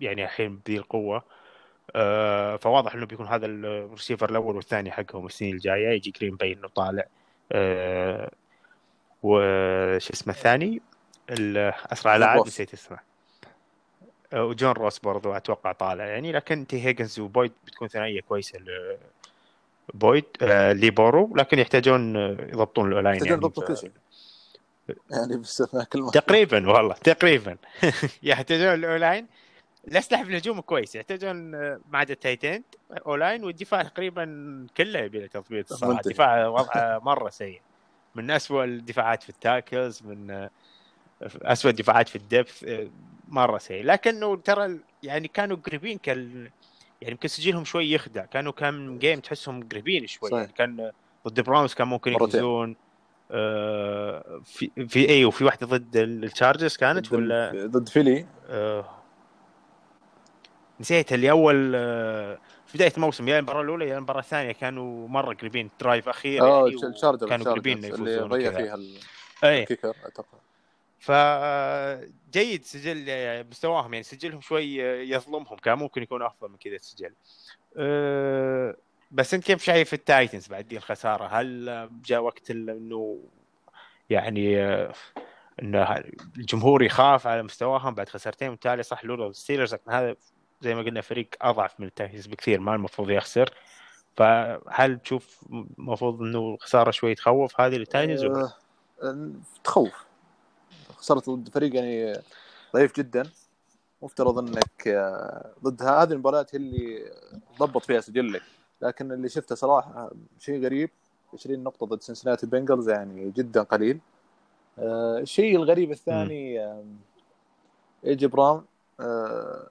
[0.00, 1.22] يعني الحين بذي القوة.
[1.96, 5.88] آه، فواضح إنه بيكون هذا الريسيفر الأول والثاني حقهم السنين الجاية.
[5.88, 7.04] اي جي جرين باين إنه طالع
[7.52, 8.30] آه،
[9.22, 10.82] وش اسمه الثاني؟
[11.30, 12.46] ال- أسرع لاعب.
[12.46, 12.96] نسيت اسمه.
[12.98, 13.09] آه،
[14.34, 16.04] وجون روس برضو أتوقع طالع.
[16.06, 18.96] يعني لكن تي هيجنز وبويد بتكون ثنائية كويسة ل-
[19.94, 23.66] بويد آه، لبورو لكن يحتاجون آه، يضبطون ال O-line يحتاجون يعني.
[23.66, 23.90] كل شيء.
[25.10, 27.56] يعني باستثناء كل تقريبا والله تقريبا.
[28.22, 29.26] يحتاجون ال O-line
[29.88, 32.62] الأسلحة في الهجوم كويس يحتاجون آه، ما عدا ال tight end
[33.06, 36.00] O-line والدفاع تقريبا كله يبي له تضبيط الصراحه.
[36.06, 37.60] الدفاع وضعه مرة سيء.
[38.14, 40.48] من أسوأ الدفاعات في ال tackles من
[41.22, 42.88] أسوأ الدفاعات في ال depth آه،
[43.28, 43.84] مرة سيء.
[43.84, 46.50] لكنه ترى يعني كانوا قريبين كال
[47.00, 48.24] يعني يمكن سجلهم شوي يخدع.
[48.24, 50.30] كانوا كم game تحسهم قريبين شوي.
[50.30, 50.40] صحيح.
[50.40, 50.90] يعني كان
[51.28, 52.12] ضد براونز كان ممكن.
[52.12, 52.76] يفوزون
[53.32, 58.84] آه، في في اي وفي واحدة ضد التشارجرز كانت ضد ولا؟ ضد فيلي آه،
[60.80, 65.34] نسيت اللي أول آه، في بداية الموسم يا المباراة الأولى يا المباراة الثانية كانوا مرة
[65.34, 65.70] قريبين.
[65.80, 68.50] drive أخير آه يعني كانوا قريبين إنه اللي يفوزون ضيع.
[68.50, 68.76] فيها
[69.44, 70.38] اي ال kicker أتوقع.
[71.00, 74.76] فجيد سجل يعني مستواهم يعني سجلهم شوي
[75.10, 77.14] يظلمهم كان ممكن يكون أفضل من كذا السجل
[77.76, 78.76] أه
[79.10, 83.18] بس أنت كيف شايف التايتنز بعد دي الخسارة؟ هل جاء وقت إنه
[84.10, 84.92] يعني آه،
[85.62, 85.96] إنه
[86.36, 90.16] الجمهور يخاف على مستواهم بعد خسارتين متتاليه صح لولا الستيلرز؟ لكن هذا
[90.60, 93.54] زي ما قلنا فريق أضعف من التايتنز بكثير ما المفروض يخسر.
[94.16, 95.44] فهل تشوف
[95.78, 98.52] المفروض إنه الخسارة شوي تخوف هذه للتايتنز؟ آه،
[99.64, 100.09] تخوف.
[101.00, 102.12] خسرت ضد فريق يعني
[102.74, 103.22] ضعيف جدا.
[104.02, 107.12] مفترض إنك آه، ضد هذه المباريات هي اللي
[107.58, 108.42] ضبط فيها سجلك
[108.82, 110.90] لكن اللي شفته صراحة شيء غريب.
[111.34, 114.00] 20 نقطة ضد سنسناتي بنجلز يعني جدا قليل.
[114.78, 116.60] آه، الشيء الغريب الثاني
[118.04, 118.64] اي جي براون
[119.00, 119.68] آه،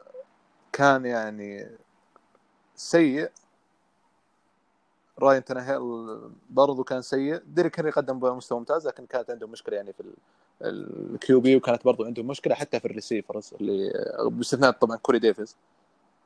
[0.73, 1.67] كان يعني
[2.75, 3.29] سيء.
[5.19, 5.81] راين تنهيل
[6.49, 7.35] برضو كان سيء.
[7.47, 10.03] ديريك هنري قدم بمستوى ممتاز لكن كانت عنده مشكلة يعني في
[10.61, 13.91] ال QB وكانت برضو عنده مشكلة حتى في ال receivers اللي
[14.23, 15.55] باستثناء طبعا كوري ديفيز.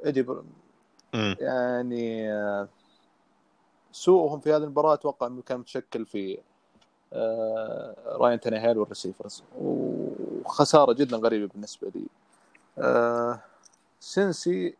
[0.06, 0.44] بر-
[1.14, 1.36] مم.
[1.40, 2.30] يعني
[3.92, 6.38] سوءهم في هذه المباراة أتوقع إنه كان متشكل في
[7.14, 9.44] آه، راين تنهيل وال receivers.
[9.58, 12.06] وخسارة جدا غريبة بالنسبة لي.
[12.78, 13.40] آه،
[14.00, 14.78] Cincy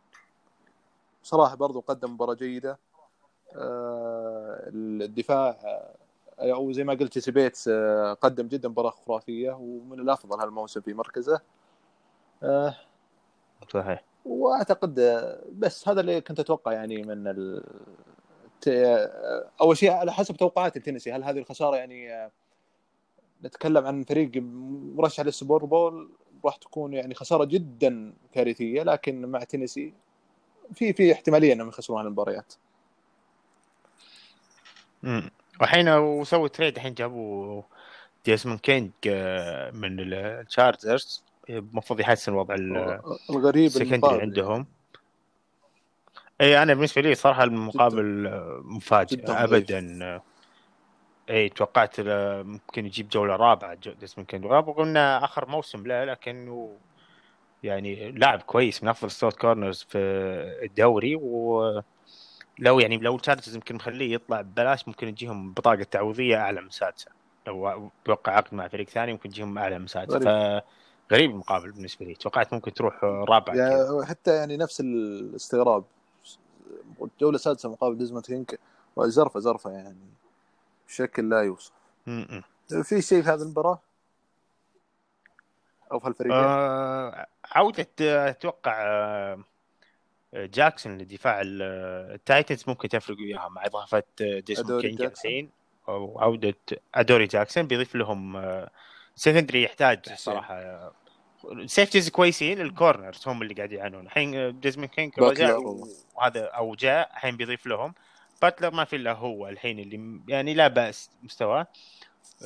[1.22, 2.78] صراحة برضو قدم مباراة جيدة.
[3.56, 5.56] آه، الدفاع
[6.38, 10.94] أو زي ما قلت جيسي بيتس آه، قدم جدا مباراة خرافية ومن الأفضل هالموسم في
[10.94, 11.40] مركزه.
[12.42, 12.76] آه،
[13.72, 14.04] صحيح.
[14.24, 17.64] وأعتقد آه، بس هذا اللي كنت أتوقع يعني من ال...
[19.60, 22.30] أول شيء على حسب توقعات تينيسي هل هذه الخسارة يعني
[23.44, 24.30] نتكلم عن فريق
[24.96, 26.10] مرشح لل Super Bowl
[26.44, 29.94] راح تكون يعني خسارة جدا كارثية لكن مع تينيسي
[30.74, 32.54] في في احتمالية إنهم يخسرون المباريات.
[35.04, 37.62] امم والحين وسووا trade الحين جابوا
[38.26, 44.66] جيسمون كينج آه، من ال Chargers المفروض يحسن وضع ال- الغريب ال secondary عندهم.
[46.40, 49.24] إي أنا بالنسبة لي صراحة المقابل آه، مفاجئ.
[49.28, 50.20] ابدا.
[51.30, 54.44] إي توقعت آه، ممكن يجيب جولة رابعة جيسمون كينج.
[54.46, 56.76] رغم إنه آخر موسم له لكنه
[57.62, 59.98] يعني لاعب كويس من أفضل slot corners في
[60.62, 61.14] الدوري
[62.60, 66.70] ولو يعني لو ال Chargers يمكن مخليه يطلع ببلاش ممكن يجيهم بطاقة تعويضية أعلى من
[66.70, 67.10] سادسة.
[67.46, 70.18] لو وقع عقد مع فريق ثاني ممكن يجيهم أعلى من سادسة.
[70.18, 70.62] غريب.
[71.10, 72.14] فغريب المقابل بالنسبة لي.
[72.14, 73.54] توقعت ممكن تروح رابع.
[73.54, 75.84] يعني حتى يعني نفس الاستغراب.
[77.02, 78.50] الجوله السادسه مقابل ديزموند كينج
[78.98, 79.96] زرفه زرفة يعني
[80.88, 81.72] بشكل لا يوصف.
[82.82, 83.80] في شيء في هذه المباراة؟
[85.92, 89.38] أو في هالفريقين؟ آه، عودة آه، أتوقع آه،
[90.34, 91.62] جاكسون لدفاع ال-
[92.14, 95.02] Titans ممكن تفرق وياها مع إضافة آه، ديزموند كينج.
[95.02, 95.50] الحين
[95.88, 96.54] أو عودة
[96.94, 98.42] أدوري جاكسون بيضيف لهم
[99.16, 100.16] secondary يحتاج تحسين.
[100.34, 100.92] صراحة.
[101.66, 104.06] safeties كويسين ال corners هم اللي قاعد يعانون.
[104.06, 107.94] الحين كينج باتلر رجع و- وهذا أو جاء الحين بيضيف لهم.
[108.42, 111.66] باتلر ما في إلا هو الحين اللي يعني لا بأس مستواه.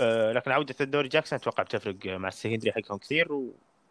[0.00, 3.28] آه، لكن عودة أدوري جاكسون أتوقع بتفرق مع ال secondary حقهم كثير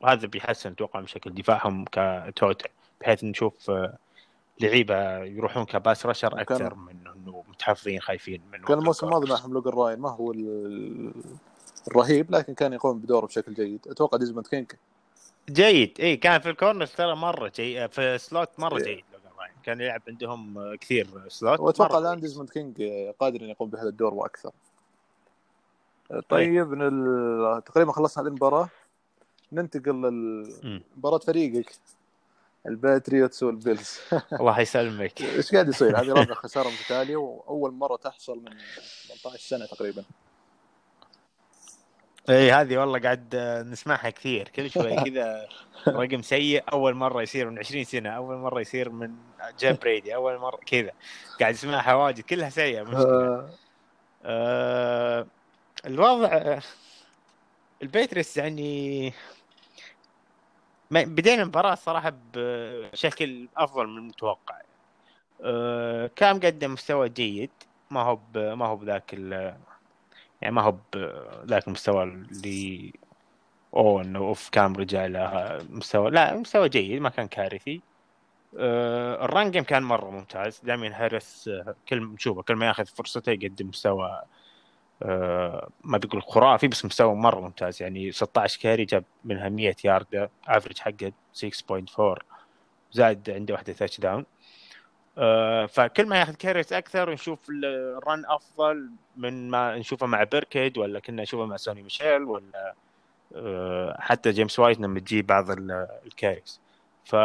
[0.02, 2.70] وهذا بيحسن أتوقع من شكل دفاعهم ك total.
[3.02, 3.98] بحيث نشوف آه،
[4.62, 9.54] لعيبة يروحون ك pass rusher أكثر من إنه متحفظين خايفين من كان الموسم الماضي معهم
[9.54, 11.12] لوجان راين ما هو ال-
[11.88, 14.72] الرهيب لكن كان يقوم بدوره بشكل جيد أتوقع ديزموند كينج
[15.50, 18.84] جيد اي كان في ال corner ترى مرة جيد في slot مرة إيه.
[18.84, 19.04] جيد
[19.40, 19.52] راين.
[19.64, 22.20] كان يلعب عندهم آه، كثير slot وأتوقع الآن.
[22.20, 22.82] ديزموند كينج
[23.20, 24.52] قادر ان يقوم بهذا الدور وأكثر
[26.30, 27.64] طيب من ال...
[27.64, 28.70] تقريبا خلصنا هذه المباراة
[29.52, 29.92] ننتقل.
[30.96, 31.72] لمباراه فريقك
[32.68, 34.00] ال Patriots وال Bills.
[34.40, 35.22] الله يسلمك.
[35.22, 38.52] إيش قاعد يصير؟ هذه رابع خسارة متتالية وأول مرة تحصل من
[39.24, 40.04] 18 سنة تقريبا.
[42.30, 43.36] اي هذه والله قاعد
[43.68, 44.50] نسمعها كثير.
[44.50, 45.48] كل شوي كذا
[45.88, 49.16] رقم سيء أول مرة يصير من 20 سنة أول مرة يصير من
[49.60, 50.92] جاء بريدي أول مرة كذا.
[51.40, 53.50] قاعد اسمعها واجد كلها سيئة مشكله
[54.26, 55.28] آه.
[55.86, 56.60] الوضع
[57.84, 59.14] ال Patriots يعني
[60.92, 64.62] بدينا المباراة صراحة بشكل أفضل من المتوقع.
[65.42, 67.50] أه كام قدم مستوى جيد.
[67.92, 69.14] ما هو ما هو بذاك
[70.42, 72.94] يعني ما هو بذاك المستوى اللي
[73.74, 77.82] اوه انه off كان رجع له مستوى لا مستوى جيد ما كان كارثي.
[78.58, 80.62] أه ال run game كان مرة ممتاز.
[80.64, 81.50] داميان هاريس
[81.90, 84.22] كل نشوفه كل ما ياخذ فرصته يقدم مستوى
[85.84, 87.82] ما بيقول خرافي بس مستوى مرة ممتاز.
[87.82, 92.24] يعني 16 carry جاب منها 100 yard average حقه 6.4
[92.92, 94.26] زاد عنده واحدة touchdown
[95.18, 100.78] أه فكل ما ياخذ carries أكثر نشوف ال run أفضل من ما نشوفه مع بيركيد
[100.78, 102.74] ولا كنا نشوفه مع سوني ميشيل ولا
[103.36, 105.46] أه حتى جيمس وايت لما تجيب بعض
[106.06, 106.62] ال carries
[107.06, 107.16] ف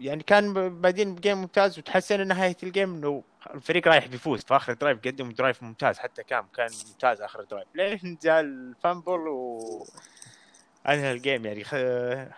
[0.00, 3.22] يعني كان بادين ب game ممتاز وتحسن نهاية ال game إنه
[3.54, 7.68] الفريق رايح بيفوز في آخر drive قدم drive ممتاز حتى كام كان ممتاز آخر drive
[7.74, 9.58] لين جاء ال fumble و
[10.88, 11.64] أنهى ال game يعني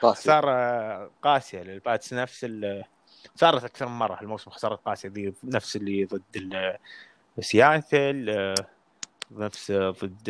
[0.03, 2.47] خسارة قاسية لل Pats نفس
[3.37, 6.77] صارت أكثر من مرة الموسم خسارة قاسية دي نفس اللي ضد
[7.41, 8.55] سياتل
[9.37, 10.29] نفس ضد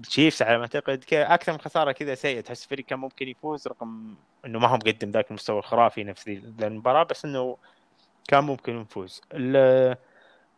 [0.00, 1.04] ال Chiefs على ما أعتقد.
[1.12, 2.40] أكثر من خسارة كذا سيئة.
[2.40, 4.14] تحس الفريق كان ممكن يفوز رغم
[4.46, 7.56] إنه ما هو مقدم ذاك المستوى الخرافي نفس المباراة بس إنه
[8.28, 9.20] كان ممكن نفوز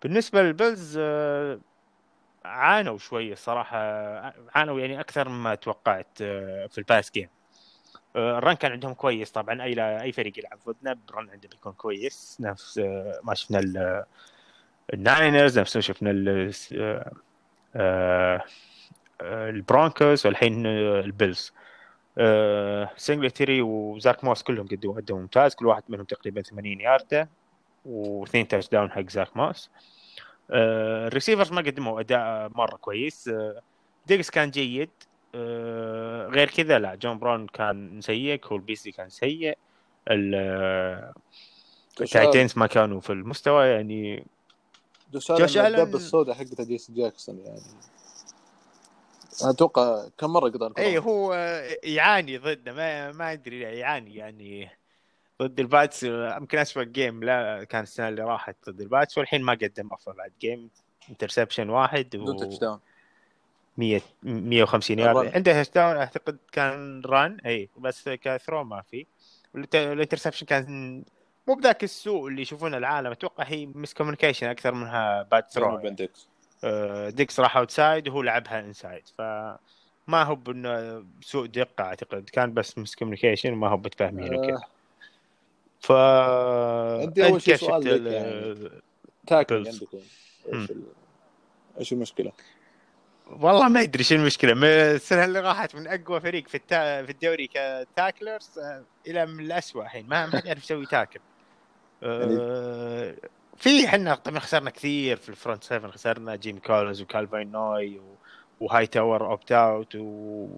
[0.02, 0.98] بالنسبة لل Bills
[2.44, 3.78] عانوا شوي الصراحه
[4.54, 7.28] عانوا يعني أكثر مما توقعت في ال pass game
[8.16, 9.62] ال run كان عندهم كويس طبعا.
[9.62, 12.36] أي أي فريق يلعب ضدنا ال run عنده بيكون كويس.
[12.40, 12.78] نفس
[13.22, 14.04] ما شفنا
[14.94, 16.10] ال Niners نفس ما شفنا
[19.22, 21.52] ال Broncos والحين ال Bills.
[22.96, 25.54] سينجلتري وزاك موس كلهم قدموا اداء ممتاز.
[25.54, 27.28] كل واحد منهم تقريبا 80 ياردة
[27.84, 29.70] واثنين touchdown حق زاك موس.
[30.50, 33.30] ال receivers ما قدموا أداء مرة كويس.
[34.06, 34.90] ديقز كان جيد.
[36.30, 39.58] غير كذا لا جون براون كان سيء كول بيسلي كان سيء.
[42.00, 44.26] ال tight ends ما كانوا في المستوى يعني
[45.14, 47.60] جوش الن الدب السوداء حقت جي سي جاكسون يعني؟
[49.42, 51.34] أتوقع كم مرة قدر اي هو
[51.84, 54.70] يعاني ضده ما ما أدري يعاني يعني
[55.42, 59.88] ضد الباتس يمكن اسوء game لا كام السنة اللي راحت ضد الباتس والحين ما قدم
[59.92, 60.70] افضل بعد game
[61.10, 62.32] interception واحد و...
[62.38, 62.80] touchdown
[63.76, 65.26] 100 150 يارد.
[65.34, 69.06] عنده touchdown أعتقد كان run اي بس ك throw ما في.
[69.74, 71.04] ال interception كان
[71.48, 73.10] مو بذاك السوء اللي يشوفونه العالم.
[73.10, 75.88] أتوقع هي miscommunication أكثر منها bad throw.
[75.88, 76.28] ديكس
[77.14, 79.58] ديكس راح outside وهو لعبها inside فما
[80.22, 82.30] هو بإنه سوء دقة أعتقد.
[82.30, 84.54] كان بس miscommunication وما هو متفاهمين وكذا.
[84.54, 84.62] آه.
[85.80, 85.92] ف
[87.02, 88.70] عندي أول شيء سؤال يعني.
[89.26, 89.98] tackle عندكم.
[90.52, 90.72] إيش
[91.78, 92.32] إيش المشكلة؟
[93.30, 94.52] والله ما ادري شو المشكلة.
[94.94, 97.04] السنة اللي راحت من أقوى فريق في التا...
[97.04, 100.08] في الدوري ك tacklers آه، إلى من الاسوء الحين.
[100.08, 101.20] ما حد يعرف يسوي tackle.
[102.04, 102.36] يعني.
[103.56, 107.98] في إحنا طبعا خسرنا كثير في ال front seven خسرنا جيمي كولنز وكايل فان نوي
[107.98, 108.14] و...
[108.60, 110.48] وهاي تاور opt out و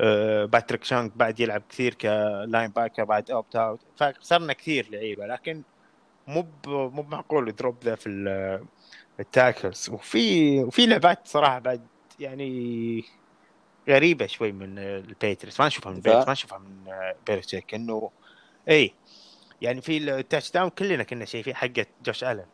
[0.00, 0.44] أه...
[0.44, 3.80] باتريك تشانغ بعد يلعب كثير ك linebacker بعد opt out.
[3.96, 5.62] فخسرنا كثير لعيبة لكن
[6.26, 8.08] مو مو معقول drop ذا في
[9.20, 9.90] ال tackles.
[9.90, 11.86] وفي وفي لعبات صراحة بعد
[12.20, 13.04] يعني
[13.88, 15.60] غريبة شوي من البيتريوتس.
[15.60, 16.92] ما نشوفها من بيت ما نشوفها من
[17.26, 18.10] بيلتشيك إنه
[18.68, 18.94] اي
[19.62, 22.46] يعني في ال touchdown كلنا كنا شايفين حقة جوش ألن.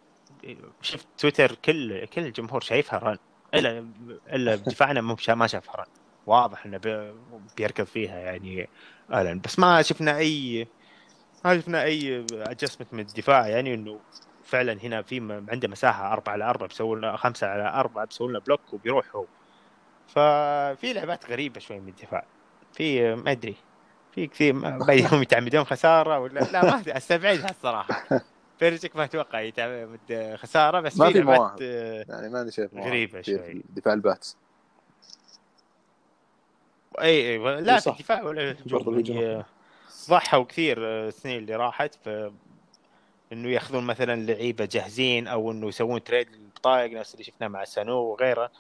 [0.83, 3.19] شفت تويتر كل كل الجمهور شايفها run.
[3.55, 3.89] الا
[4.33, 5.87] إلا بدفاعنا ما شافها run.
[6.27, 6.79] واضح إنه
[7.57, 8.69] بيركض فيها يعني
[9.15, 9.41] ألن.
[9.41, 10.69] بس ما شفنا اي
[11.45, 14.01] ما شفنا أي adjustment من الدفاع يعني إنه
[14.45, 18.39] فعلا هنا في عنده مساحة 4 على 4 بيسوي لنا 5 على 4 بيسوي لنا
[18.39, 19.27] block وبيروح هو
[20.07, 22.25] ففي لعبات غريبة شوي من الدفاع.
[22.73, 23.57] في ما أدري.
[24.19, 28.07] في كثير بينهم يتعمدون خسارة ولا لا ما أستبعدها الصراحة.
[28.61, 31.61] بيلتشيك ما أتوقع يتعمد خسارة بس ما في لعبات
[32.09, 33.63] يعني ماني شايف غريبة شوي.
[33.69, 34.37] دفاع الباتس.
[37.01, 39.45] أي أي لا في الدفاع ولا الهجوم
[40.11, 40.79] ضحوا كثير
[41.09, 42.09] السنين اللي راحت ف
[43.33, 47.99] إنه يأخذون مثلا لعيبة جاهزين أو إنه يسوون trade للبطايق نفس اللي شفناه مع سانو
[47.99, 48.51] وغيره.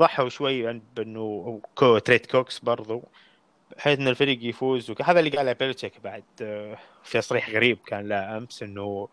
[0.00, 3.02] ضحوا شوي بإنه كو trade كوكس برضو.
[3.76, 8.36] بحيث إن الفريق يفوز وهذا اللي قاله بيلتشيك بعد آه، في تصريح غريب كان له
[8.36, 9.08] أمس إنه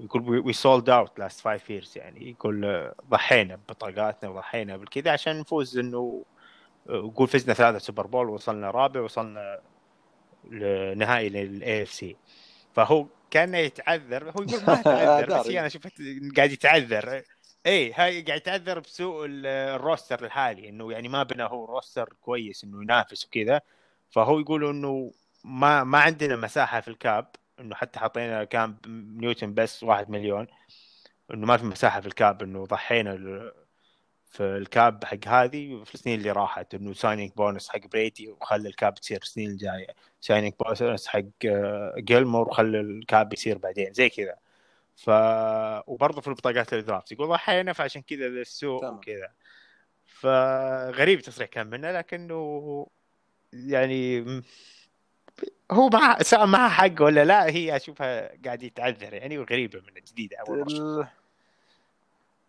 [0.00, 5.40] يقول we sold out last five years يعني يقول آه، ضحينا ببطاقاتنا وضحينا بالكذا عشان
[5.40, 6.24] نفوز إنه
[6.88, 9.60] آه، يقول فزنا ثلاثة Super Bowl وصلنا رابع وصلنا
[10.50, 12.16] لنهائي لل AFC
[12.74, 15.92] فهو كانه يتعذر هو يقول ما يتعذر بس أنا شفت
[16.36, 17.22] قاعد يتعذر.
[17.66, 22.64] اي هاي قاعد يتعذر بسوء ال roster الحالي إنه يعني ما بنى هو roster كويس
[22.64, 23.60] إنه ينافس وكذا.
[24.10, 25.12] فهو يقول إنه
[25.44, 27.26] ما ما عندنا مساحة في ال cap
[27.60, 28.76] إنه حتى حطينا كام
[29.20, 30.46] نيوتن بس واحد مليون
[31.34, 33.16] إنه ما في مساحة في ال cap إنه ضحينا
[34.26, 38.68] في ال cap حق هذه في السنين اللي راحت إنه signing bonus حق برادي وخلى
[38.68, 39.86] ال cap تصير السنين الجاية.
[40.20, 41.22] signing bonus حق
[41.98, 44.36] جيلمور وخلى ال cap يصير بعدين زي كذا.
[45.00, 45.10] ف
[45.86, 49.30] وبرضه في البطاقات ال draft يقول ضحينا فعشان كذا السوء وكذا.
[50.06, 52.86] فغريب التصريح كان منه لكنه
[53.52, 54.24] يعني
[55.72, 60.36] هو مع سواء معها حق ولا لا هي أشوفها قاعد يتعذر يعني وغريبة من جديدة
[60.36, 61.06] أول ال...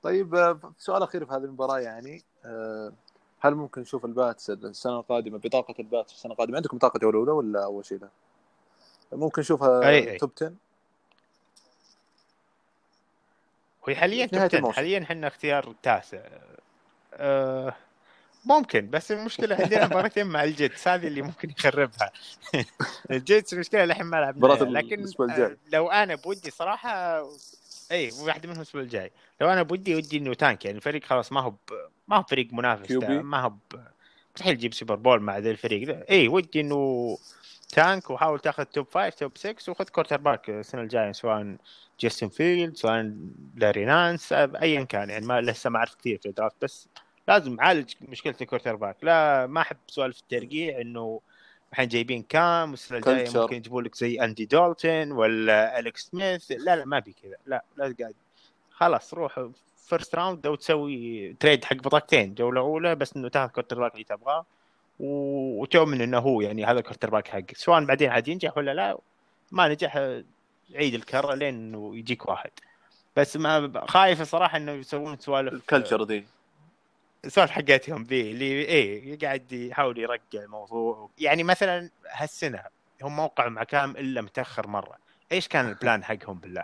[0.04, 2.94] طيب سؤال أخير في هذه المباراة يعني آه،
[3.40, 6.56] هل ممكن نشوف الباتس السنة القادمة؟ بطاقة الباتس السنة القادمة.
[6.56, 8.10] عندكم بطاقة أولى ولا أول شيء؟ لا؟
[9.12, 10.18] ممكن نشوفها.
[10.17, 10.54] top 10
[13.89, 16.20] هو حاليا top حاليا إحنا اختيار تاسع.
[17.13, 17.74] أه
[18.46, 22.12] ممكن بس المشكلة عندنا مباراتين مع الجيتس هذه اللي ممكن يخربها.
[23.12, 24.48] الجيتس المشكلة الحين ما لعبنا
[24.80, 27.24] لكن آه، لو أنا بودي صراحة
[27.91, 29.12] اي واحدة منهم الأسبوع الجاي.
[29.41, 30.65] لو أنا بودي ودي إنه tank.
[30.65, 31.56] يعني الفريق خلاص ما هو ب...
[32.08, 33.80] ما هو فريق منافس ما هو ب...
[34.36, 36.06] مستحيل يجيب Super Bowl مع ذا الفريق.
[36.10, 37.17] اي ودي إنه
[37.72, 41.56] tank وحاول تاخذ top 5 top 6 وخذ quarterback السنة الجاية سواء
[42.00, 43.16] جاستن فيلدز سواء
[43.56, 46.88] تري لانس ايا كان يعني ما لسه ما اعرف كثير في ال draft بس
[47.28, 48.98] لازم عالج مشكلة ال quarterback.
[49.02, 51.22] لا ما أحب سوالف الترقيع إنه
[51.72, 56.52] الحين جايبين كام والسنة الجاية ممكن يجيبوا لك زي أندي دولتون ولا الكس سميث.
[56.52, 57.36] لا لا ما بي كذا.
[57.46, 58.16] لا لا قاعد
[58.72, 59.50] خلاص روح
[59.88, 64.46] first round أو تسوي trade حق بطاقتين جولة أولى بس إنه تاخذ quarterback اللي تبغاه.
[65.02, 68.98] وتؤمن إنه هو يعني هذا ال quarterback حقك سواء بعدين عاد ينجح ولا لا
[69.52, 69.98] ما نجح
[70.76, 72.52] عيد الكره لين يجيك واحد.
[73.16, 76.26] بس ما خايف الصراحه إنه يسوون سوالف ال culture ذي.
[77.26, 81.10] السوالف حقتهم ذي اللي إيه قاعد يحاول يرجع الموضوع.
[81.20, 82.64] يعني مثلا هالسنة
[83.04, 84.98] هم موقعوا مع كام إلا متأخر مرة.
[85.32, 86.64] إيش كان ال plan حقهم بالله؟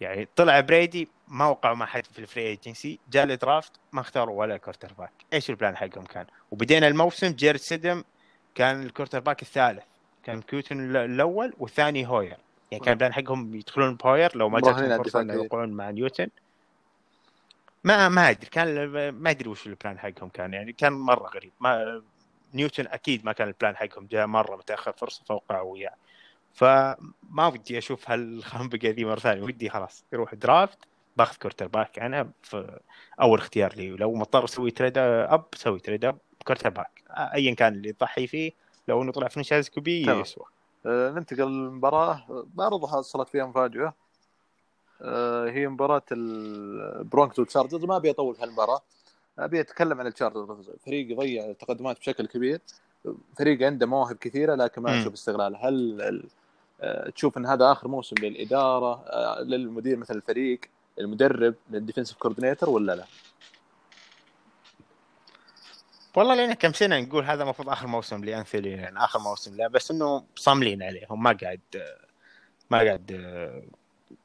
[0.00, 4.00] يعني طلع برادي ما وقعوا مع حد في ال free agency جاء ال draft ما
[4.00, 8.04] اختاروا ولا quarterback إيش ال plan حقهم كان؟ وبدينا الموسم جاريت ستيدم
[8.54, 9.84] كان ال quarterback الثالث.
[10.24, 12.36] كان نيوتن الأول والثاني هوير.
[12.70, 16.28] يعني كان ال plan حقهم يدخلون بهوير لو ما جاتهم فرصة إنه يوقعون مع نيوتن.
[17.84, 20.54] ما ما أدري كان ما أدري وش ال plan حقهم كان.
[20.54, 21.52] يعني كان مرة غريب.
[21.60, 22.02] ما
[22.54, 25.94] نيوتن أكيد ما كان ال plan حقهم جاء مرة متاخر فرصة فوقعوا وياه.
[26.52, 29.42] فما ودي أشوف هالخنبقة ذي مرة ثانية.
[29.42, 30.78] ودي خلاص يروح draft
[31.16, 32.80] باخذ quarterback أنا في
[33.20, 33.90] أول اختيار لي.
[33.90, 38.52] لو مضطر أسوي trade up سوي trade up quarterback ايا كان اللي تضحي فيه
[38.88, 40.44] لو إنه طلع franchise QB يسوى.
[40.86, 42.44] أه ننتقل للمباراة.
[42.54, 43.94] برضه حصلت فيها مفاجأة.
[45.02, 48.80] أه هي مباراة البرونكوز والتشارجرز ما أبي أطول في هالمباراة.
[49.38, 52.60] أبي أتكلم عن التشارجرز فريق يضيع تقدمات بشكل كبير.
[53.38, 55.56] فريق عنده مواهب كثيرة لكن ما أشوف استغلال.
[55.56, 56.22] هل
[56.80, 60.60] آه، تشوف إن هذا آخر موسم للإدارة آه، للمدير مثل الفريق
[60.98, 63.04] المدرب لل defensive coordinator ولا لا؟
[66.16, 69.90] والله لنا كم سنة نقول هذا المفروض آخر موسم لانثوني يعني آخر موسم له بس
[69.90, 71.06] إنه صاملين عليه.
[71.10, 71.60] هم ما قاعد
[72.70, 73.10] ما قاعد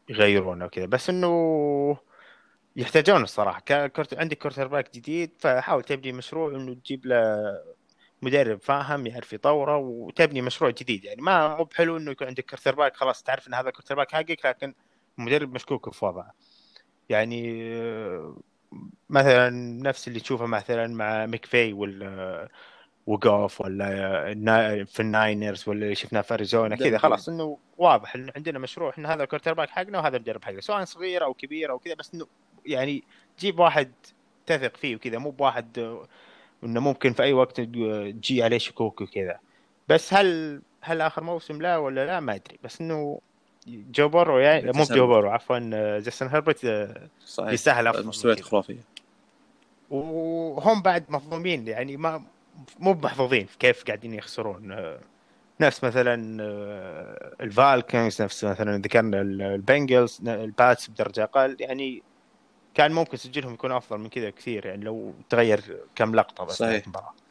[0.09, 1.97] يغيرونه وكذا بس إنه
[2.75, 3.59] يحتاجون الصراحة.
[3.87, 7.59] كورت عندك quarterback جديد فحاول تبني مشروع إنه تجيب له
[8.23, 11.05] مدرب فاهم يعرف يطوره وتبني مشروع جديد.
[11.05, 14.45] يعني ما هو بحلو إنه يكون عندك quarterback خلاص تعرف إن هذا ال quarterback حقك
[14.45, 14.73] لكن
[15.19, 16.33] المدرب مشكوك في وضعه.
[17.09, 17.73] يعني
[19.09, 19.49] مثلا
[19.83, 22.49] نفس اللي تشوفه مثلا مع ميكفي ولا
[23.07, 28.59] وقوف ولا في الناينرز ولا اللي شفناه في أريزونا كذا خلاص إنه واضح انه عندنا
[28.59, 31.93] مشروع إحنا هذا ال quarterback حقنا وهذا المدرب حقنا سواء صغير أو كبير أو كذا
[31.93, 32.27] بس إنه
[32.65, 33.03] يعني
[33.39, 33.91] جيب واحد
[34.45, 35.97] تثق فيه وكذا مو بواحد
[36.65, 39.39] إنه ممكن في أي وقت تجي عليه شكوك وكذا.
[39.87, 42.59] بس هل هل آخر موسم لا ولا لا؟ ما أدري.
[42.63, 43.19] بس إنه
[43.67, 45.59] جو بورو يعني مو جو بورو عفوا
[45.99, 47.09] جاستن هربرت آه،
[47.39, 48.79] يستاهل أفضل مستويات خرافيه
[49.89, 52.23] وهم بعد مظلومين يعني ما
[52.79, 54.71] مو محظوظين كيف قاعدين يخسرون.
[54.71, 54.99] آه،
[55.61, 62.03] نفس مثلا آه، الفالكنز نفس مثلا ذكرنا البنجلز الباتس بدرجة أقل يعني
[62.73, 66.85] كان ممكن سجلهم يكون أفضل من كذا كثير يعني لو تغير كم لقطة بس صحيح.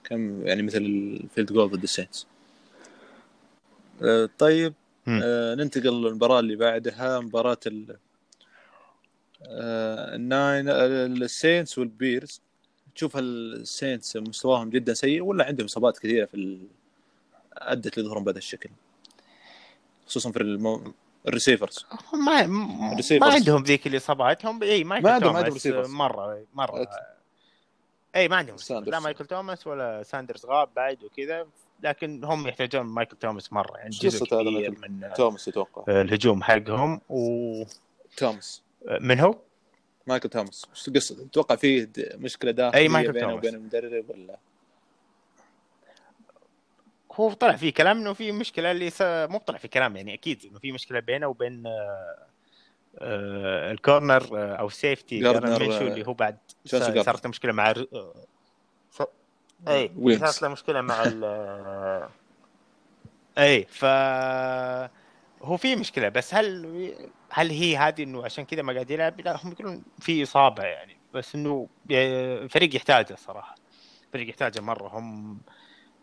[0.04, 2.26] كم يعني مثل ال field goal ضد السينتس
[4.02, 4.74] آه، طيب.
[5.08, 7.96] آه، ننتقل للمباراة اللي بعدها مباراة ال
[9.46, 12.40] آه، الناين آه، السينتس والبيرز.
[12.94, 16.66] تشوف السينتس مستواهم جدا سيء ولا عندهم إصابات كثيرة في ال...
[17.52, 18.70] أدت لظهورهم بهذا الشكل؟
[20.06, 20.94] خصوصا في المو...
[21.28, 21.86] ال receivers.
[22.12, 22.96] هم ما ما.
[23.22, 25.86] عندهم ذيك الاصابات هم إي مايكل ما عندهم- توماس ما.
[25.88, 26.84] مرة مرة.
[26.84, 26.88] أت-
[28.16, 28.88] إي ما عندهم ساندرز.
[28.88, 31.46] لا مايكل توماس ولا ساندرز غاب بعد وكذا
[31.82, 33.78] لكن هم يحتاجون مايكل توماس مرة.
[33.78, 37.64] يعني جزء كبير من توماس أتوقع الهجوم حقهم و
[38.16, 38.62] توماس.
[39.00, 39.34] من هو؟
[40.06, 40.66] مايكل توماس.
[40.70, 43.38] إيش قصة؟ أتوقع فيه مشكلة داخلية أي مايكل بينه توماس.
[43.38, 44.38] وبين المدرب ولا؟
[47.14, 49.02] هو طلع في كلام إنه في مشكلة اللي س...
[49.02, 52.26] مو طلع في كلام يعني أكيد إنه في مشكلة بينه وبين آه،
[52.98, 56.38] آه، ال corner آه، أو safety آه، اللي هو بعد.
[56.66, 57.72] صارت له مشكلة مع
[58.90, 59.02] ف...
[59.68, 60.30] اي ويليامز.
[60.30, 61.24] صارت له مشكلة مع ال
[63.38, 63.84] اي ف
[65.42, 66.94] هو في مشكلة بس هل
[67.30, 70.96] هل هي هذه إنه عشان كذا ما قاعد يلعب؟ لا هم يقولون في إصابة يعني
[71.14, 71.68] بس إنه
[72.48, 73.54] فريق يحتاجه صراحة
[74.12, 75.38] فريق يحتاجه مرة هم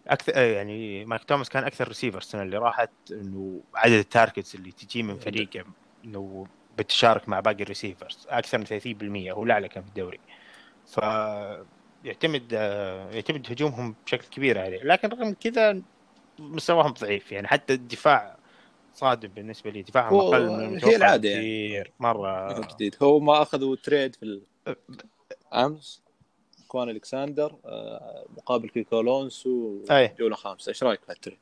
[0.09, 4.71] أكثر يعني مايك توماس كان أكثر ريسيفر السنة اللي راحت إنه عدد ال targets اللي
[4.71, 5.63] تجي من فريقه
[6.05, 6.47] إنه
[6.77, 10.19] بتشارك مع باقي ال receivers أكثر من 30% هو الأعلى كان في الدوري.
[10.87, 10.97] ف
[12.03, 14.83] يعتمد آه، يعتمد هجومهم بشكل كبير عليه.
[14.83, 15.81] لكن رغم كذا
[16.39, 18.37] مستواهم ضعيف يعني حتى الدفاع
[18.93, 19.81] صادم بالنسبة لي.
[19.81, 21.41] دفاعهم أقل من هي المتوقع العادة يعني.
[21.43, 22.59] كثير مرة.
[22.73, 24.45] جديد هو ما أخذوا trade في ال-
[25.53, 26.01] أمس؟
[26.69, 29.83] كوان الكساندر آه، مقابل كيكو ألونسو.
[29.91, 30.69] جولة خامسة.
[30.69, 31.39] إيش رأيك في ال trade؟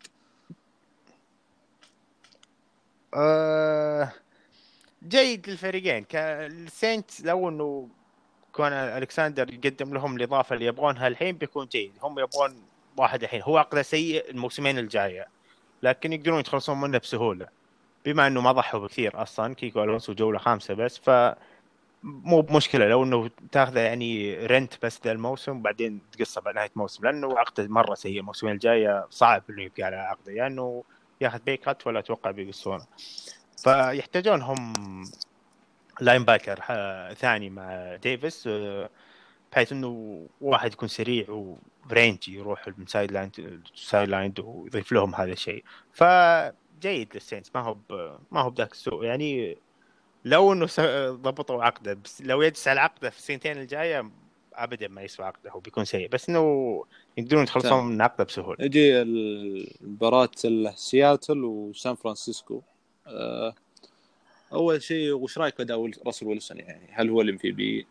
[3.14, 4.12] آه،
[5.08, 6.04] جيد للفريقين.
[6.04, 7.88] كالسينتس لو إنه
[8.54, 11.92] كوان الكساندر يقدم لهم الإضافة اللي يبغونها الحين بيكون جيد.
[12.02, 12.64] هم يبغون
[12.98, 13.42] واحد الحين.
[13.42, 15.28] هو عقده سيء الموسمين الجاية
[15.84, 17.48] لكن يقدرون يتخلصون منه بسهولة.
[18.06, 21.10] بما إنه ما ضحوا بكثير أصلا كيكو ألونسو جولة خامسة بس ف
[22.08, 27.04] مو بمشكلة لو إنه تاخذه يعني rent بس ذا الموسم وبعدين تقصه بعد نهاية الموسم
[27.06, 30.84] لأنه عقده مرة سيء الموسمين الجاية صعب إنه يبقى على عقده يا يعني إنه
[31.22, 32.86] ياخذ pay cut ولا أتوقع بيقصونه.
[33.64, 34.74] فيحتاجون هم
[36.02, 38.90] linebacker ح- ثاني مع ديفيس آه،
[39.52, 41.26] بحيث إنه واحد يكون سريع
[41.90, 43.32] و range يروح من sideline
[43.76, 45.64] sideline ويضيف لهم هذا الشيء.
[45.94, 47.78] فجيد للسينتس ما هو
[48.32, 49.06] ما هو بذاك السوء.
[49.06, 49.58] يعني
[50.28, 54.12] لو إنه س- ضبطوا عقده بس لو يجلس على عقده في السنتين الجاية
[54.54, 56.84] ابدا ما يسوى عقده هو بيكون سيء بس إنه
[57.18, 57.88] يقدرون يتخلصون تمام.
[57.88, 58.66] من عقده بسهولة.
[58.66, 60.30] يجي المباراة
[60.76, 62.62] سياتل وسان فرانسيسكو.
[63.08, 63.56] آه،
[64.54, 67.88] أول شيء وش رأيك باداء راسل ويلسون؟ يعني هل هو ال MVP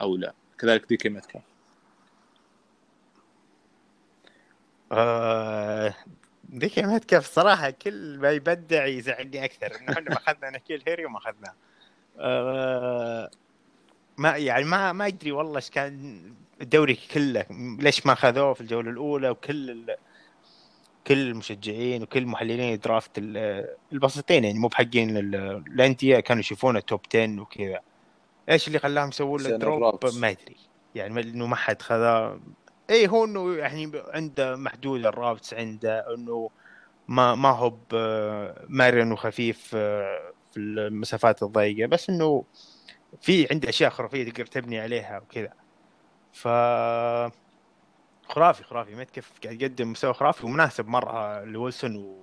[0.00, 1.42] أو لا؟ كذلك دي كي ميتكاف
[4.92, 5.94] آه،
[6.54, 9.76] دي كي ميتكاف صراحة كل ما يبدع يزعلني أكثر.
[9.80, 11.54] إنه إحنا ما أخذنا نكيل هيري وما أخذناه
[12.18, 13.30] آه،
[14.16, 16.22] ما يعني ما ما أدري والله إيش كان
[16.60, 17.46] الدوري كله.
[17.80, 19.96] ليش ما أخذوه في الجولة الأولى؟ وكل ال...
[21.06, 25.34] كل المشجعين وكل محللين draft ال- البسيطين يعني مو بحقين ال-
[25.66, 27.80] الأندية كانوا يشوفونه top 10 وكذا.
[28.48, 30.06] إيش اللي خلاهم يسوون له drop.
[30.14, 30.56] ما أدري.
[30.94, 32.40] يعني إنه ما حد خذاه.
[32.90, 36.50] اي هو إنه يعني عنده محدود ال routes عنده إنه
[37.08, 37.74] ما ما هو
[38.68, 42.44] مرن وخفيف آه، في المسافات الضيقة بس إنه
[43.20, 45.52] في عنده أشياء خرافية تقدر تبني عليها وكذا.
[46.32, 46.48] ف
[48.28, 48.94] خرافي خرافي.
[48.94, 52.16] ما كيف قاعد يقدم مستوى خرافي ومناسب مرة لويلسون و...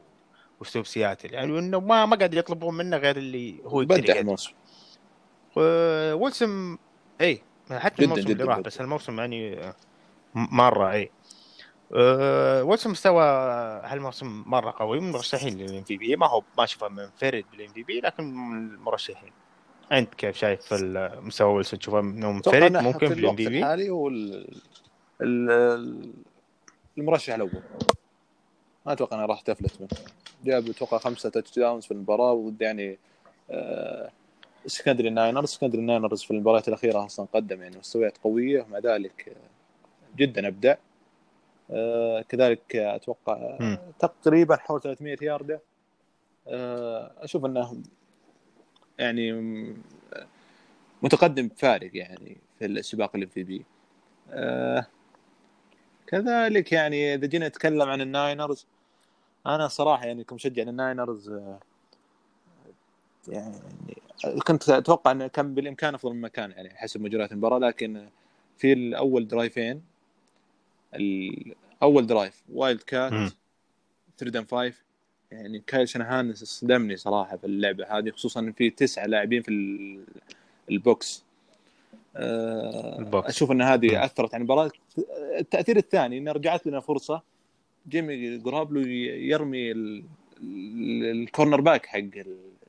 [0.60, 1.34] واسلوب سياتل.
[1.34, 4.14] يعني إنه ما ما قاعد يطلبون منه غير اللي هو يقدر بدع
[5.56, 6.78] و- ويلسون
[7.22, 7.42] اي
[7.72, 8.60] حتى الموسم اللي راح.
[8.60, 9.76] بس الموسم يعني آه،
[10.36, 11.12] مرة إي.
[11.96, 13.24] أه مستوى
[13.84, 18.24] هالموسم؟ مرة قوي من المرشحين لل MVP ما هو ما أشوفه منفرد بال MVP لكن
[18.34, 19.32] من المرشحين.
[19.92, 24.62] أنت كيف شايف مستوى ويلسون تشوفه إنه منفرد ممكن في ال MVP الحالي هو ال-
[25.22, 26.14] ال- ال-
[26.98, 27.62] المرشح الأول.
[28.86, 29.90] ما أتوقع إنه راح تفلت منه.
[30.44, 32.98] جاب أتوقع خمسة touchdowns في المباراة وضد يعني
[33.52, 34.10] آه
[34.66, 39.59] secondary Niners secondary Niners في المباريات الأخيرة أصلا قدم يعني مستويات قوية مع ذلك آه،
[40.16, 40.76] جدا أبدع.
[41.72, 43.58] آه كذلك أتوقع.
[44.00, 45.62] تقريبا حول 300 ياردة.
[46.48, 47.82] آه أشوف إنه
[49.00, 49.32] يعني
[51.02, 53.66] متقدم بفارق يعني في السباق ال MVP.
[54.30, 54.86] آه
[56.08, 58.66] كذلك يعني إذا جينا نتكلم عن ال Niners
[59.48, 61.34] أنا صراحة يعني كمشجع لل Niners
[63.28, 63.56] يعني
[64.48, 68.10] كنت أتوقع انه كان بالإمكان أفضل مما كان يعني حسب مجريات المباراة لكن
[68.58, 69.82] في الأول drive ين
[71.84, 73.30] أول drive wildcat مم.
[74.18, 74.84] third and five
[75.32, 80.04] يعني كايل شنهان صدمني صراحة في اللعبة هذه خصوصا ان في تسعه لاعبين في ال-
[80.72, 81.24] ال box
[82.16, 83.28] آه، ال box.
[83.30, 83.62] أشوف إن مم.
[83.62, 84.72] هذه أثرت على المباراة
[85.40, 87.22] التأثير الثاني انه رجعت لنا فرصة
[87.90, 90.04] جيمي جرابلو يرمي ال-
[90.44, 92.00] ال- ال cornerback حق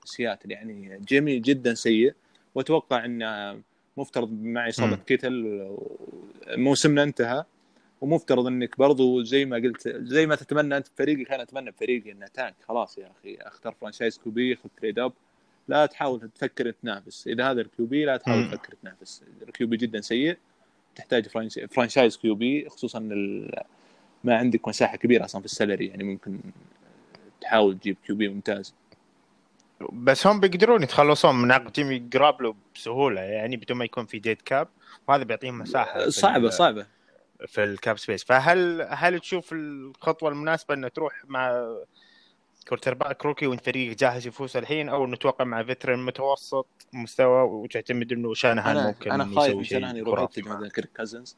[0.05, 2.15] سياتل يعني جيمي جدا سيء
[2.55, 3.61] وأتوقع إنه
[3.97, 4.97] مفترض مع إصابة.
[4.97, 5.67] كيتل
[6.49, 7.45] موسمنا انتهى
[8.01, 12.27] ومفترض إنك برضو زي ما قلت زي ما تتمنى أنت بفريقك أنا أتمنى بفريقي إنه
[12.27, 12.55] tank.
[12.69, 15.13] خلاص يا أخي أختار franchise QB خذ trade up
[15.69, 17.27] لا تحاول تفكر تنافس.
[17.27, 18.51] إذا هذا ال QB لا تحاول.
[18.51, 19.23] تفكر تنافس.
[19.49, 20.37] ال QB جدا سيء.
[20.97, 22.99] تحتاج franch- franchise QB خصوصا
[24.25, 26.41] ما عندك مساحة كبيرة أصلا في ال salary يعني ممكن
[27.41, 28.75] تحاول تجيب QB ممتاز.
[29.93, 34.43] بس هم بيقدرون يتخلصون من عقد جيمي جرابلو بسهولة يعني بدون ما يكون في dead
[34.45, 34.69] cap
[35.09, 36.09] وهذا بيعطيهم مساحة.
[36.09, 36.87] صعبة صعبة.
[37.47, 41.67] في الكاب سبيس فهل هل تشوف الخطوة المناسبة إنه تروح مع
[42.69, 48.13] كورتر باك روكي وانت فريقك جاهز يفوز الحين أو نتوقع مع فترن متوسط مستوى وتعتمد
[48.13, 50.49] إنه شانهان أنا ممكن أنا خايف يسوي من شيء شنهان يروح يتجه.
[50.49, 51.37] مثلا كيرك كازنز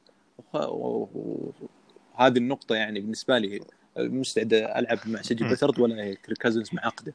[0.55, 3.61] وهذه النقطة يعني بالنسبة لي
[3.99, 5.51] مستعد ألعب مع سجل.
[5.51, 7.15] بثرد ولا كيرك كازنز مع عقده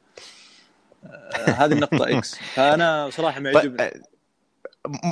[1.06, 4.17] آه، هذه النقطة إكس فأنا صراحة ما يعجبني طيب، م-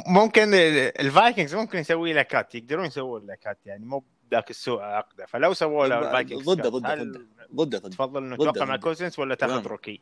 [0.08, 4.82] ممكن ال- الفايكنجز ممكن يسوي له كات يقدرون يسوون له كات يعني مو ذاك السوء
[4.82, 7.26] عقده فلو سووا له الفايكنجز ضده- ضده- ضده.
[7.56, 8.78] ضده تفضل إنه توقع مع.
[8.78, 9.68] كوزنس ولا تاخذ.
[9.68, 10.00] روكي؟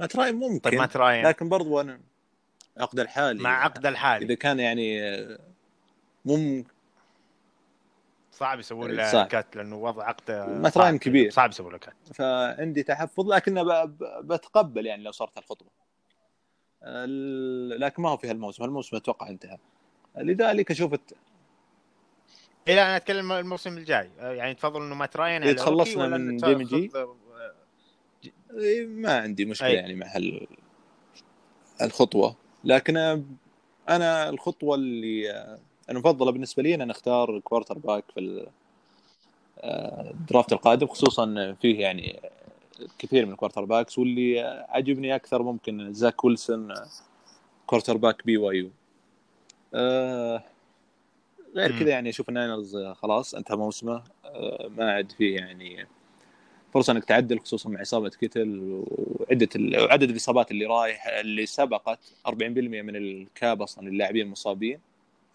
[0.00, 2.00] ما تراي ممكن طيب ما تراين لكن برضو أنا
[2.78, 5.00] عقد الحالي مع عقد الحالي إذا كان يعني
[6.24, 6.64] مم
[8.32, 9.24] صعب يسوون له.
[9.24, 10.72] كات لأنه وضع عقده ما صعب.
[10.72, 11.30] تراين كبير.
[11.30, 13.64] صعب يسوون له كات فعندي تحفظ لكن
[14.22, 15.85] بتقبل يعني لو صارت الخطوة ال-
[17.78, 19.58] لكن ما هو في هالموسم هالموسم أتوقع انتهى
[20.16, 21.14] لذلك أشوف الت-
[22.68, 26.90] إلى أنا أتكلم الموسم الجاي يعني تفضل إنه ما تراين على تخلصنا من جيمي جي؟
[28.54, 29.74] إيه، ما عندي مشكلة أي.
[29.74, 30.46] يعني مع هال
[31.82, 32.96] الخطوة لكن
[33.88, 35.30] أنا الخطوة اللي
[35.90, 38.46] أنا مفضله بالنسبة لي إن أختار quarterback في
[39.60, 42.20] آه، ال draft القادم خصوصا فيه يعني
[42.98, 46.74] كثير من ال quarterbacks واللي عجبني أكثر ممكن زاك ويلسون
[47.66, 48.70] quarterback BYU.
[49.74, 50.42] آه،
[51.54, 51.78] غير.
[51.78, 54.02] كذا يعني أشوف ال Niners خلاص انتهى موسمه.
[54.24, 55.86] آه، ما عاد فيه يعني
[56.74, 58.82] فرصة إنك تعدل خصوصا مع إصابة كيتل
[59.20, 64.80] وعدة ال- وعدد الإصابات اللي رايح اللي سبقت 40% من ال cap أصلا اللاعبين المصابين.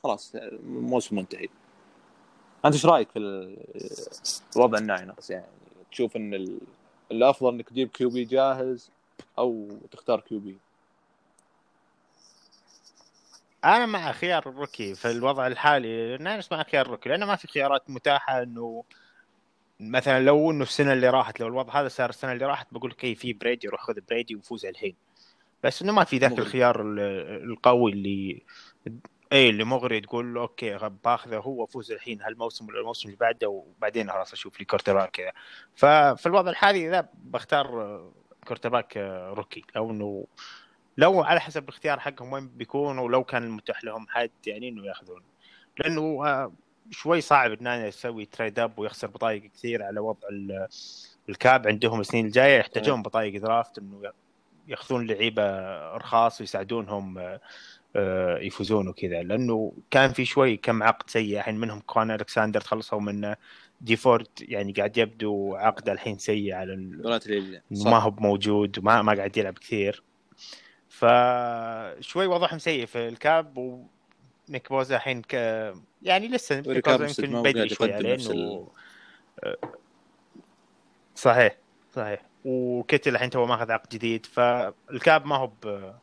[0.03, 1.47] خلاص الموسم منتهي.
[2.65, 3.55] أنت إيش رأيك في
[4.55, 5.45] وضع ال Niners؟ يعني
[5.91, 6.59] تشوف إن ال-
[7.11, 8.91] الافضل إنك تجيب QB جاهز
[9.37, 10.57] أو تختار QB
[13.65, 16.15] أنا مع خيار ال rookie في الوضع الحالي.
[16.15, 18.83] ال Niners مع خيار ال rookie لأنه ما في خيارات متاحة إنه
[19.79, 23.03] مثلا لو إنه السنة اللي راحت لو الوضع هذا صار السنة اللي راحت بقول لك
[23.03, 24.95] اي في بريدي روح خذ بريدي وفوز الحين.
[25.63, 26.39] بس إنه ما في ذاك.
[26.39, 26.99] الخيار ال-
[27.51, 28.41] القوي اللي
[29.31, 33.47] اي اللي مغري تقول له okay باخذه هو فوز الحين هالموسم ولا الموسم اللي بعده
[33.49, 35.31] وبعدين خلاص أشوف لي quarter كذا.
[35.75, 38.01] ففي الوضع الحالي ذا بختار
[38.47, 38.97] quarterback
[39.37, 39.63] rookie.
[39.77, 40.25] أو إنه
[40.97, 45.21] لو على حسب الاختيار حقهم وين بيكون ولو كان متاح لهم حد يعني إنه ياخذون.
[45.77, 46.51] لأنه آه،
[46.91, 50.67] شوي صعب ان أنا يسوي trade up ويخسر بطايق كثير على وضع ال-
[51.29, 52.59] ال cap عندهم السنين الجاية.
[52.59, 54.11] يحتاجون بطايق draft إنه
[54.67, 55.43] ياخذون لعيبة
[55.97, 57.41] رخاص ويساعدونهم آه، آه،
[58.41, 59.23] يفوزون وكذا.
[59.23, 61.37] لأنه كان في شوي كم عقد سيء.
[61.37, 63.35] الحين منهم كوان ألكساندر تخلصوا منه
[63.81, 69.13] دي فورد يعني قاعد يبدو عقده الحين سيء على ال- ما هو موجود وما ما
[69.13, 70.03] قاعد يلعب كثير.
[70.89, 75.33] فشوي وضعهم سيء في ال cap ونيك بوزا الحين ك...
[76.01, 78.67] يعني لسه يمكن بدري شوي عليه انه
[81.15, 81.57] صحيح
[81.95, 82.21] صحيح.
[82.45, 85.93] وكيتل الحين تو ماخذ عقد جديد فال cap ما هو ب...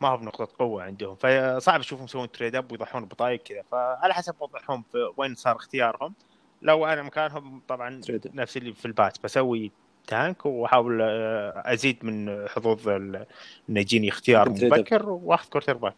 [0.00, 4.34] ما هو بنقطة قوة عندهم فصعب أشوفهم يسوون trade up ويضحون بطايق كذا فعلى حسب
[4.40, 6.14] وضعهم في وين صار اختيارهم
[6.62, 8.30] لو أنا مكانهم طبعا trade.
[8.34, 9.72] نفس اللي في الباتس بسوي
[10.06, 13.26] tank وأحاول آه، أزيد من حظوظ انه
[13.68, 14.48] يجيني اختيار.
[14.50, 15.94] مبكر وأخذ quarterback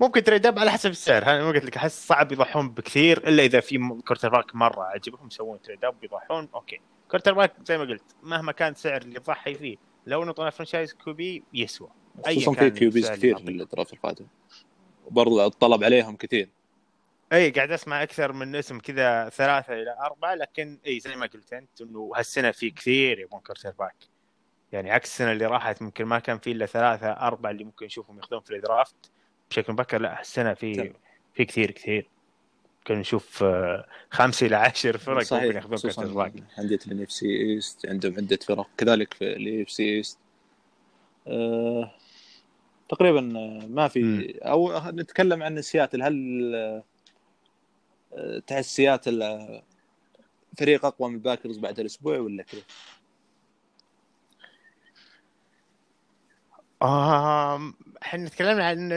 [0.00, 3.60] ممكن trade up على حسب السعر أنا قلت لك أحس صعب يضحون بكثير إلا إذا
[3.60, 8.74] في quarterback مرة عجبهم يسوون trade up يضحون أوكي quarterback زي ما قلت مهما كان
[8.74, 9.76] سعر اللي تضحي فيه
[10.08, 11.88] لو نطلع franchise QB يسوى.
[12.26, 13.48] خصوصا في QBs كثير في.
[13.48, 14.26] ال draft القادم.
[15.06, 16.48] وبرضه الطلب عليهم كثير.
[17.32, 21.52] أي قاعد أسمع أكثر من اسم كذا ثلاثة إلى أربعة لكن أي زي ما قلت
[21.52, 23.96] أنت إنه هالسنة في كثير يبغون quarterback.
[24.72, 28.16] يعني عكس السنة اللي راحت ممكن ما كان في إلا ثلاثة أربعة اللي ممكن نشوفهم
[28.18, 29.10] ياخذون في ال draft
[29.50, 30.92] بشكل مبكر لا هالسنه في.
[31.34, 32.08] في كثير كثير.
[32.86, 37.02] كنا نشوف آه، خمسة إلى عشر فرق ممكن صحيح ياخذون كرة خصوصا الباك أندية الان
[37.02, 40.18] اف سي ايست عندهم عدة فرق كذلك في الان اف سي ايست
[41.26, 41.94] آه،
[42.88, 44.30] تقريبا آه، ما في.
[44.42, 46.84] أو نتكلم عن سياتل هل
[48.14, 49.62] آه، تحس سياتل آه،
[50.58, 52.64] فريق أقوى من الباكرز بعد الأسبوع ولا كيف؟
[56.82, 58.92] آم، إحنا تكلمنا عن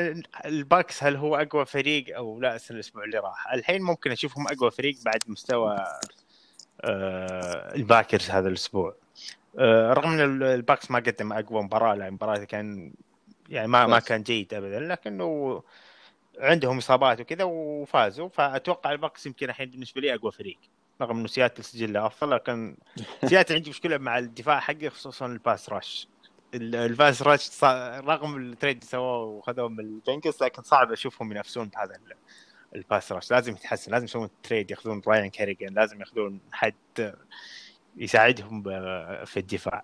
[0.46, 3.54] الباكس هل هو أقوى فريق أو لا؟ الأسبوع اللي راح.
[3.54, 5.78] الحين ممكن أشوفهم أقوى فريق بعد مستوى
[6.82, 8.96] آه، الباكرز هذا الأسبوع.
[9.60, 12.94] آه، رغم إن ال- الباكس ما قدم أقوى مباراة لا مباراه كان
[13.50, 14.00] يعني ما ما.
[14.00, 15.64] كان جيد ابدا لكنه
[16.40, 18.30] عندهم إصابات وكذا وفازوا.
[18.30, 20.58] فأتوقع الباكس يمكن الحين بالنسبة لي أقوى فريق
[21.02, 22.78] رغم إنه سياتل سجله أفضل لكن
[23.30, 26.08] سياتل عندي مشكلة مع الدفاع حقه خصوصا ال pass rush
[26.54, 30.92] ال- ال pass rush صا- رغم ال trade اللي سووه وخذوه من البنقلز لكن صعب
[30.92, 32.16] أشوفهم ينافسون بهذا ال-
[32.76, 37.14] ال pass rush لازم يتحسن لازم يسوون trade ياخذون رايان كيريجان لازم ياخذون حد
[37.98, 38.64] يساعدهم
[39.26, 39.84] في الدفاع.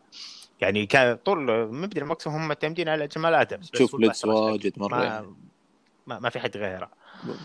[0.61, 4.79] يعني كان طول مبدا الموسم هم معتمدين على جمال آدمز تشوف ال pass blitz واجد
[4.79, 5.25] مرة يعني.
[5.27, 5.35] ما
[6.07, 6.89] ما, ما في حد غيره.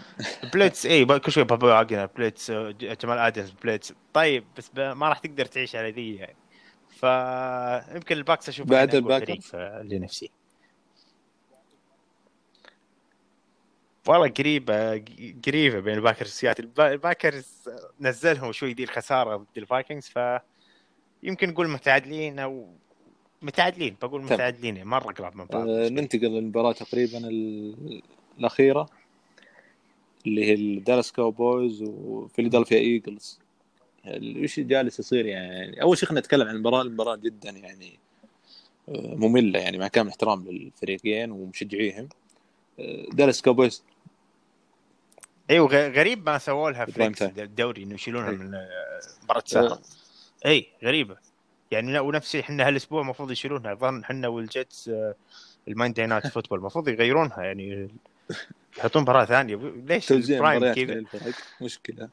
[0.55, 2.51] blitz اي كل شوي بوبي واجنر blitz
[2.81, 6.37] جمال آدمز blitz طيب بس ما راح تقدر تعيش على ذي يعني.
[6.93, 8.89] فيمكن الباكس أشوف بعد؟
[9.25, 10.31] فريق في ال NFC
[14.09, 14.91] والله قريبة
[15.47, 17.47] قريبة بين الباكرز وسياتل الب- الباكرز
[18.01, 20.19] نزلهم شوي ذي الخسارة ضد الفايكنجز ف
[21.23, 22.69] يمكن نقول متعادلين أو
[23.43, 24.23] متعادلين بقول.
[24.23, 28.03] متعادلين مرة قراب من بعض آه، ننتقل للمباراة تقريبا ال-
[28.39, 28.87] الأخيرة
[30.27, 33.41] اللي هي الدالاس كاوبويز وفيلادلفيا ايجلز
[34.07, 35.83] وش جالس يصير يعني.
[35.83, 37.99] أول شيء خلينا نتكلم عن المباراة المباراة جدا يعني
[38.89, 42.09] آه، مملة يعني مع كامل احترام للفريقين ومشجعيهم.
[42.81, 43.83] آه، دالاس كاوبويز.
[45.51, 47.49] أيوه غريب ما سووا لها prime flex time.
[47.49, 48.37] الدوري إنه يشيلونها إيه.
[48.37, 48.69] من آه،
[49.25, 49.81] مباراة سهرة
[50.47, 51.17] اي غريبة.
[51.71, 53.75] يعني ونفس إحنا هالأسبوع المفروض يشيلونها.
[53.75, 54.91] ظن إحنا والجيتس
[55.69, 57.89] ال Monday Night Football المفروض يغيرونها يعني
[58.79, 59.57] يحطون مباراة ثانية.
[59.87, 62.09] ليش توزيع كذا بين الفرق مشكلة.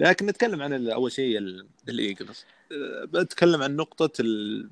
[0.00, 4.68] لكن نتكلم عن أول شيء ال- الإيجلز آه، بتكلم عن نقطة ال...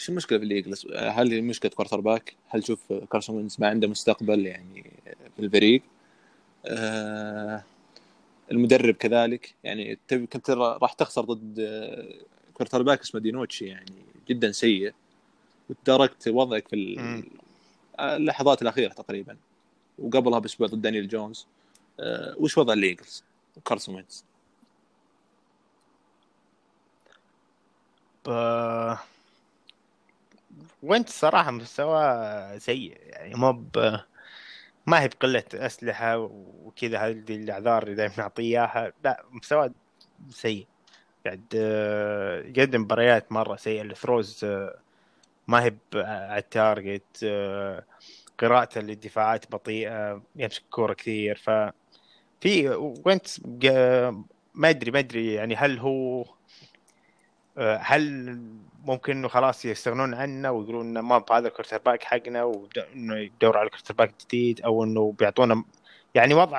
[0.00, 3.88] إيش المشكلة في الإيجلز؟ آه، هل هي مشكلة quarterback؟ هل شوف كارسون وينز ما عنده
[3.88, 4.90] مستقبل يعني
[5.36, 5.82] في الفريق؟
[6.66, 7.64] آه،
[8.50, 11.60] المدرب كذلك يعني كنت را- راح تخسر ضد
[12.54, 13.92] quarterback اسمه دينوتشي يعني
[14.28, 14.92] جدا سيء
[15.70, 17.22] وتداركت وضعك في.
[18.00, 19.36] اللحظات الأخيرة تقريبا
[19.98, 21.46] وقبلها بأسبوع ضد دانيال جونز
[22.00, 23.24] آه، وش وضع الإيجلز؟
[23.58, 24.24] وكارسون وينز
[28.26, 28.28] ب...
[30.82, 34.00] وينتز صراحة مستوى سيء يعني مو ب...
[34.88, 36.18] ما هي بقلة أسلحة
[36.64, 38.92] وكذا هذه الأعذار اللي دائما نعطيه إياها.
[39.04, 39.70] لا مستوى
[40.30, 40.66] سيء.
[41.26, 43.82] قاعد آه، يقدم مباريات مرة سيئة.
[43.82, 44.78] ال throws آه،
[45.48, 47.84] ما هي على ال target آه،
[48.38, 51.36] قراءته للدفاعات بطيئة يمسك كورة كثير.
[51.36, 51.50] ف
[52.40, 52.68] في
[53.04, 53.26] وينتز
[54.54, 56.24] ما ادري ما ادري يعني هل هو
[57.58, 58.38] هل
[58.84, 63.70] ممكن إنه خلاص يستغنون عنه ويقولون إنه ما بهذا ال quarterback حقنا وانه يدور على
[63.70, 65.64] quarterback جديد أو إنه بيعطونا
[66.14, 66.58] يعني وضع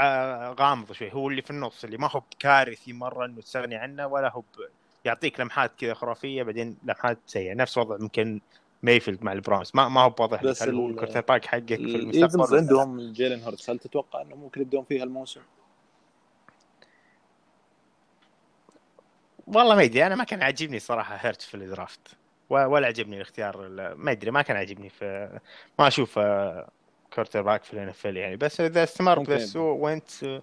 [0.54, 4.32] غامض شوي هو اللي في النص اللي ما هو بكارثي مرة إنه تستغني عنه ولا
[4.32, 4.44] هو.
[5.06, 8.42] يعطيك لمحات كذا خرافية بعدين لمحات سيئة نفس وضع ممكن
[8.84, 13.44] ميفيلد مع البراونز ما ما هو بواضح بس ال quarterback حقك في المستقبل؟ عندهم جيلين
[13.44, 15.42] هيرتس هل تتوقع أنه ممكن يبدون فيها الموسم؟
[19.56, 22.00] والله ما ادري أنا ما كان عاجبني صراحة هيرتس في ال draft
[22.50, 25.40] ولا عجبني الاختيار ال- ما ادري ما كان عاجبني في
[25.80, 26.20] ما أشوف
[27.16, 28.36] quarterback في ال NFL يعني.
[28.36, 29.34] بس إذا استمر ممكن.
[29.34, 30.42] السوء وأنت آه،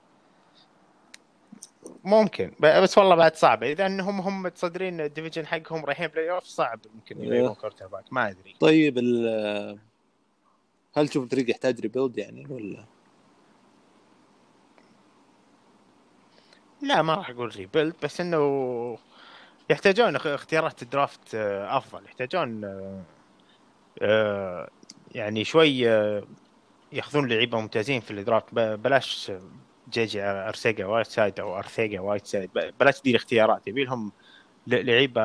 [2.05, 2.53] ممكن.
[2.61, 7.25] بس والله بعد صعبه إذا إنهم هم متصدرين ال division حقهم رايحين playoff صعب يمكن
[7.25, 8.55] يغيرون quarterback ما أدري.
[8.61, 9.79] طيب ال-
[10.97, 12.85] هل تشوف الفريق يحتاج rebuild يعني ولا؟
[16.87, 18.99] لا ما راح أقول rebuild بس إنه
[19.71, 22.05] يحتاجون اخ- اختيارات ال draft آه، أفضل.
[22.05, 23.03] يحتاجون آه،
[24.03, 24.69] آه،
[25.15, 25.79] يعني شوي
[26.93, 28.55] ياخذون لعيبة ممتازين في ال draft.
[28.55, 29.33] بلاش
[29.93, 32.51] جي جي ارسيجا وايت سايد أو ارثيجا وايت سايد.
[32.81, 34.13] بلاش دي الاختيارات يبي لهم
[34.67, 35.23] لعيبة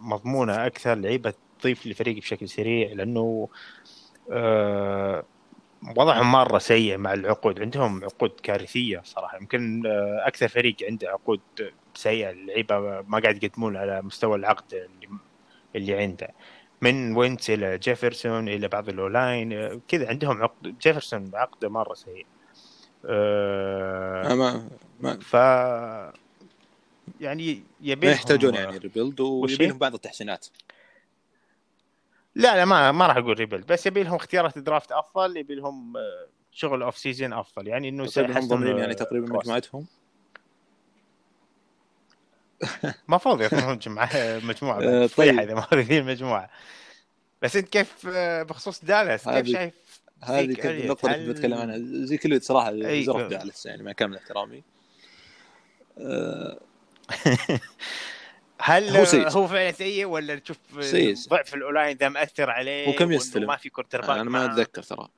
[0.00, 3.48] مضمونة أكثر لعيبة تضيف للفريق بشكل سريع لأنه
[5.96, 7.60] وضعهم مرة سيء مع العقود.
[7.60, 9.36] عندهم عقود كارثية صراحة.
[9.36, 11.40] يمكن آه، أكثر فريق عنده عقود
[11.94, 12.30] سيئة.
[12.30, 15.08] اللعيبة ما قاعد يقدمون على مستوى العقد اللي,
[15.76, 16.28] اللي عنده.
[16.80, 20.78] من وينت إلى جيفرسون إلى بعض الأولاين آه، كذا عندهم عقد.
[20.78, 22.26] جيفرسون عقده مرة سيء.
[23.04, 24.68] أنا ما
[25.00, 25.34] ما, ف
[27.20, 30.46] يعني يبي ما يحتاجون يعني rebuild وش ويبي هي؟ لهم بعض التحسينات.
[32.38, 35.96] لا لا ما ما راح أقول rebuild بس يبي لهم اختيارات draft أفضل يبي لهم
[35.96, 39.28] آه، شغل off season أفضل يعني إنه طيب هم سيحسنون، ضامنين آه، يعني تقريبا ال
[39.28, 39.44] roster.
[39.44, 39.86] مجموعتهم
[43.08, 44.08] المفروض يكونون جمع-
[44.42, 45.06] مجموعة آه،.
[45.06, 45.38] طيب.
[45.40, 46.50] إذا ما ذي المجموعة
[47.42, 49.74] بس أنت كيف آه، بخصوص دالاس كيف شايف
[50.22, 52.72] هذه كانت؟ النقطة اللي كنت بتكلم عنها زي كل صراحة
[53.02, 54.62] زرف جالس يعني مع كامل احترامي
[55.98, 56.60] آه،
[58.60, 59.28] هل هو سيء.
[59.28, 61.14] هو فعلا سيء ولا تشوف سيء.
[61.28, 65.08] ضعف الاولاين ذا مأثر عليه وكم يستلم؟ ما في كورتر باك أنا ما أتذكر ترى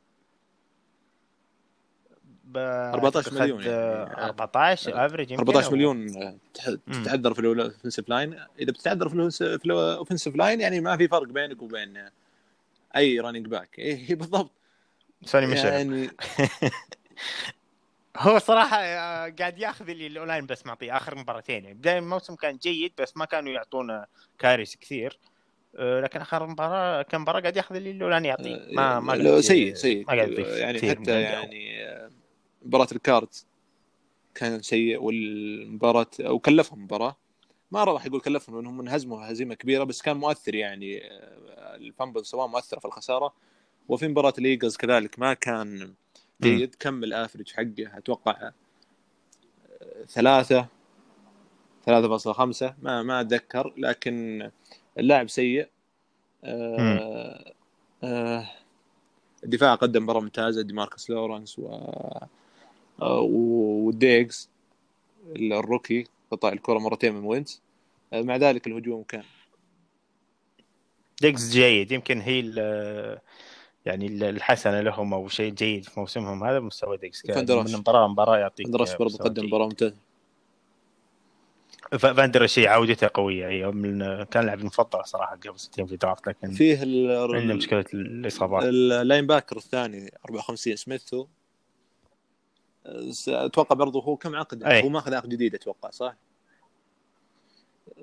[2.57, 4.25] 14 مليون يعني.
[4.25, 6.39] 14 افريج 14 مليون آه،.
[6.93, 12.09] تتعذر في الاوفنسيف لاين إذا بتتعذر في الاوفنسيف لاين يعني ما في فرق بينك وبين
[12.97, 14.51] أي رانينج باك اي بالضبط
[15.25, 16.11] سوني ميشيل يعني
[18.21, 21.75] هو صراحة آه، قاعد ياخذ اللي الأونلاين بس معطيه آخر مباراتين يعني.
[21.75, 24.07] بداية الموسم كان جيد بس ما كانوا يعطونا
[24.39, 25.19] كاريس كثير.
[25.77, 29.31] آه، لكن آخر مباراة كم مباراة قاعد ياخذ اللي الأونلاين يعطيه ما ما آه، لا،
[29.31, 30.05] قاعد- سيء سيء.
[30.09, 31.21] ما قاعد يعني حتى.
[31.21, 32.11] يعني آه،
[32.63, 33.47] مباراة الكارت
[34.35, 37.17] كان سيء والمباراة وكلفهم مباراة.
[37.71, 42.47] ما راح أقول كلفهم لأنهم انهزموا هزيمة كبيرة بس كان مؤثر يعني آه، الفامبل سواء
[42.47, 43.33] مؤثرة في الخسارة.
[43.89, 45.95] وفي مباراة الايجلز كذلك ما كان
[46.43, 50.69] جيد كمل average حقه أتوقع آه، ثلاثة
[51.87, 54.51] 3.5 ما ما أتذكر لكن
[54.99, 55.69] اللاعب سيء.
[56.45, 57.53] آه
[58.05, 58.51] آه
[59.45, 61.81] الدفاع قدم مباراه ممتازه ديماركس لورنس و
[63.03, 64.51] وديجز
[65.37, 67.63] ال rookie قطع الكرة مرتين من وينز.
[68.13, 69.25] مع ذلك الهجوم كان.
[71.21, 72.41] ديكس جيد يمكن هي
[73.87, 77.71] يعني ال- الحسنة لهم أو شيء جيد في موسمهم هذا مستوى ديكس كان فاندر اش.
[77.71, 79.47] من مباراه لمباراه يعطيك برضو مستوى قدم.
[79.47, 79.97] مباراة ممتازة
[81.93, 86.27] ف- فاندر اش عودته قوية يعني من كان لاعب المفضل صراحة قبل سنتين في draft
[86.29, 91.27] لكن فيه ال- عنده مشكلة الإصابات ال linebacker الثاني 54 سميث و
[93.11, 94.83] س- أتوقع برضو هو كم عقد أي.
[94.85, 96.17] هو ماخذ عقد جديد أتوقع صح؟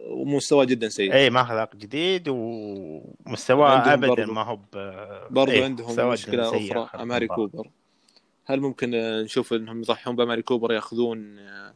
[0.06, 5.64] ومستواه جدا سيء أي ماخذ عقد جديد ومستواه ابدا برضو- ما هو ب- برضو إيه،
[5.64, 7.28] عندهم مشكلة أخرى أماري.
[7.28, 7.68] كوبر
[8.46, 11.74] هل ممكن آه، نشوف إنهم يضحون بأماري كوبر يأخذون آه،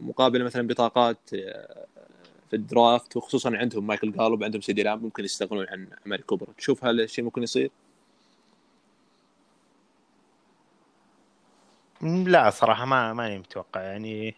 [0.00, 1.86] مقابل مثلا بطاقات آه،
[2.50, 6.22] في ال draft وخصوصا عندهم مايكل جالوب عندهم سي دي لام ممكن يستغنون عن أماري
[6.22, 7.70] كوبر تشوف هل الشيء ممكن يصير؟
[12.02, 14.34] لا صراحة ما ماني متوقع يعني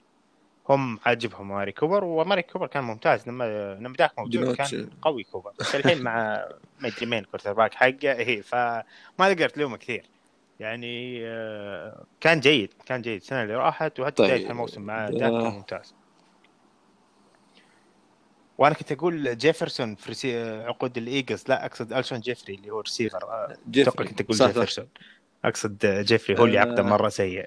[0.70, 3.28] هم عاجبهم اماري كوبر واماري كوبر كان ممتاز.
[3.28, 4.54] لما لما داك موجود.
[4.56, 5.52] كان قوي كوبر.
[5.60, 6.44] بس الحين مع
[6.80, 8.12] ما ادري مين quarterback حقه.
[8.12, 8.84] اي فما
[9.18, 10.04] تقدر تلومه كثير.
[10.60, 13.20] يعني آه، كان جيد كان جيد.
[13.20, 14.30] السنة اللي راحت وحتى طيب.
[14.30, 15.10] بداية الموسم مع آه.
[15.10, 15.94] داك كان ممتاز.
[18.58, 21.44] وأنا كنت أقول جيفرسون في رسي- عقود الإيجلز.
[21.48, 24.36] لا أقصد الشون جيفري اللي هو ريسيفر آه، أتوقع كنت أقول.
[24.36, 24.88] جيفرسون.
[25.44, 26.60] أقصد جيفري هو اللي آه.
[26.60, 27.46] عقده مرة سيء.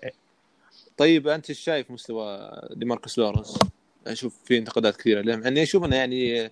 [0.98, 3.60] طيب أنت إيش شايف مستوى ديماركوس لورنس؟
[4.08, 6.52] أشوف في انتقادات كثيرة له مع اني أشوف إنه يعني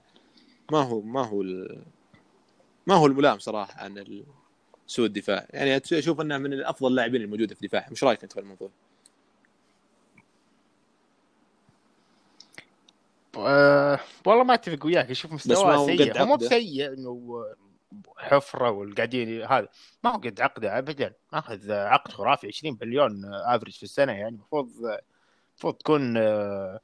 [0.71, 1.83] ما هو ما هو ال-
[2.87, 4.23] ما هو الملام صراحة عن
[4.87, 8.39] سوء الدفاع يعني أشوف إنه من افضل اللاعبين الموجودة في الدفاع مش رأيك أنت في
[8.39, 8.69] الموضوع؟
[13.37, 16.35] أه والله ما أتفق وياك أشوف مستواه سيء هو مو.
[16.35, 17.09] بسيء إنه
[18.17, 19.67] حفرة والقاعدين هذا.
[20.03, 21.13] ما هو قد عقده ابدا.
[21.33, 24.35] ماخذ عقد خرافي 20 مليون average في السنة يعني.
[24.35, 24.69] المفروض
[25.51, 26.79] المفروض تكون أه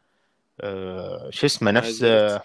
[0.62, 2.41] أه شو اسمه نفس عزت.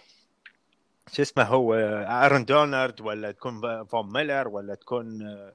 [1.13, 1.75] شو اسمه هو
[2.09, 5.53] آرون دونالد ولا تكون فون ميلر ولا تكون آه،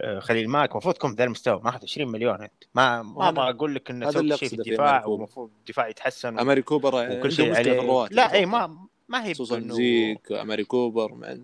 [0.00, 0.72] آه، خليل ماك.
[0.72, 1.60] المفروض تكون بذا المستوى.
[1.64, 2.42] ماخذ 20 مليون.
[2.42, 5.06] أنت ما ما أبغى أقول لك إنه سويت شيء في الدفاع.
[5.06, 8.46] والمفروض الدفاع يتحسن اماري كوبر وكل شيء عليه الرواتب لا إي.
[8.46, 8.78] ما
[9.08, 11.36] ما هي خصوصا زيك اماري كوبر مع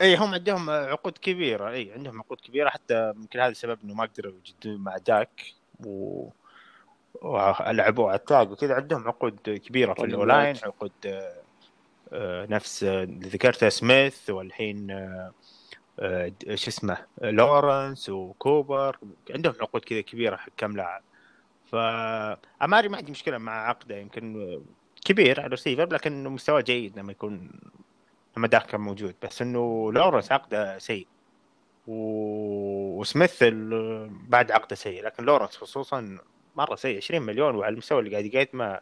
[0.00, 1.70] اي هم عندهم عقود كبيرة.
[1.70, 2.68] اي عندهم عقود كبيرة.
[2.68, 5.42] حتى يمكن هذا السبب إنه ما قدروا يجدون مع داك
[5.84, 6.28] و
[7.22, 8.74] ولعبوه على الطلاق وكذا.
[8.74, 10.64] عندهم عقود كبيرة في back.
[10.64, 10.92] عقود
[12.12, 18.98] آه، نفس آه، اللي ذكرتها سميث والحين آه، شو اسمه لورنس وكوبر.
[19.30, 21.02] عندهم عقود كذا كبيرة حق كم لاعب
[21.70, 23.96] فاماري ما عندي مشكلة مع عقده.
[23.96, 24.60] يمكن
[25.04, 27.50] كبير على الرسيفر لكن مستواه جيد لما يكون
[28.36, 31.06] لما داك كان موجود بس إنه لورنس عقده سيء.
[31.86, 33.00] و...
[33.00, 33.44] وسميث
[34.28, 36.18] بعد عقده سيء لكن لورنس خصوصا
[36.56, 38.80] مرة سيء 20 مليون وعلى المستوى اللي قاعد يقدمه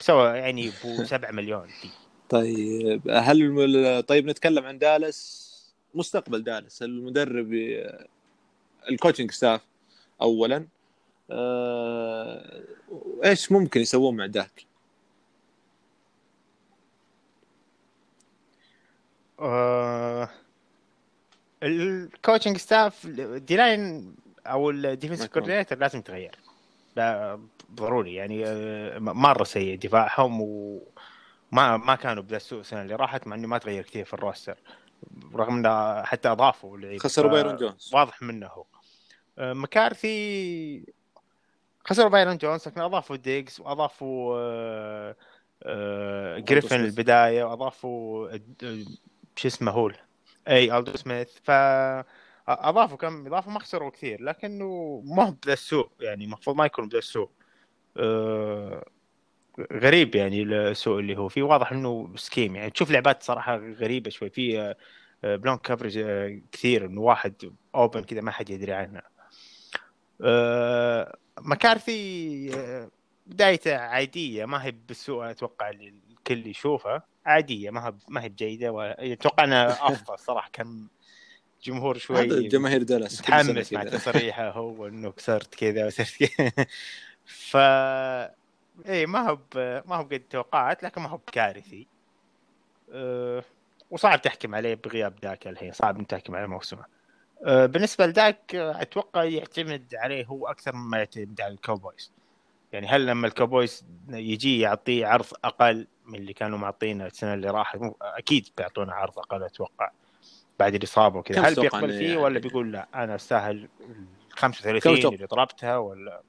[0.00, 1.90] مستوى يعني ب 7 مليون دي.
[2.28, 5.44] طيب هل طيب نتكلم عن دالاس؟
[5.94, 7.52] مستقبل دالاس المدرب
[8.90, 9.60] ال coaching staff
[10.22, 10.66] اولا.
[11.30, 12.62] آه،
[13.24, 14.66] إيش ممكن يسوون مع داك؟
[19.40, 20.28] آه
[21.62, 23.06] ال coaching staff
[23.36, 24.14] ديلاين
[24.46, 25.42] أو ال defense ما يكون.
[25.42, 26.38] coordinator لازم يتغير
[26.96, 27.40] لا
[27.74, 33.36] ضروري يعني آه، مرة سيء دفاعهم وما ما كانوا بذا السوء السنة اللي راحت مع
[33.36, 34.56] إنه ما تغير كثير في ال roster
[35.34, 38.64] رغم إنه حتى أضافوا لعيبه خسروا بايرون جونز واضح منه هو
[39.38, 40.84] آه، مكارثي
[41.84, 44.36] خسروا بايرون جونز لكن أضافوا ديجز وأضافوا
[45.62, 46.84] آه، جريفن.
[46.84, 48.28] البداية وأضافوا
[49.36, 49.90] شو اسمه هو
[50.48, 51.28] الدون سميث.
[51.42, 51.50] ف
[52.48, 56.88] أضافوا كم إضافة ما خسروا كثير لكنه ما هو بذا السوء يعني المفروض ما يكون
[56.88, 57.30] بذا السوء.
[57.96, 58.84] آه،
[59.72, 61.28] غريب يعني السوء اللي هو.
[61.28, 64.30] فيه واضح إنه scheme يعني تشوف لعبات صراحة غريبة شوي.
[64.30, 64.74] في
[65.24, 65.98] blown coverage
[66.52, 69.02] كثير إنه واحد open كذا ما حد يدري عنه.
[70.22, 72.90] آه، مكارثي آه،
[73.26, 77.13] بدايته عادية ما هي بالسوء أتوقع اللي الكل يشوفها.
[77.26, 80.50] عادية ما هي ما هي بجيدة ولا- أتوقع انها افضل صراحة.
[80.52, 80.86] كان
[81.62, 83.84] جمهور شوي جماهير دالاس متحمس مع.
[83.84, 86.66] تصريحه هو إنه كسرت كذا وصرت كذا.
[87.24, 87.56] ف
[88.86, 89.82] إيه ما هو ب...
[89.86, 91.86] ما هو قد توقعات لكن ما هو بكارثي.
[92.92, 93.44] أه...
[93.90, 96.84] وصعب تحكم عليه بغياب داك الحين صعب إنك تحكم على موسمه.
[97.44, 97.66] أه...
[97.66, 102.12] بالنسبة لداك آه، أتوقع يعتمد عليه هو أكثر مما يعتمد على الكوبويز
[102.72, 107.78] يعني هل لما الكوبويز يجي يعطيه عرض أقل من اللي كانوا معطينه السنة اللي راحت
[108.02, 109.90] أكيد بيعطونا عرض أقل أتوقع
[110.58, 111.40] بعد الاصابه وكذا.
[111.48, 113.68] هل بيقبل فيه يعني- ولا بيقول لا أنا أستاهل ال
[114.30, 116.22] 35 كم تتوقع؟ اللي طلبتها ولا؟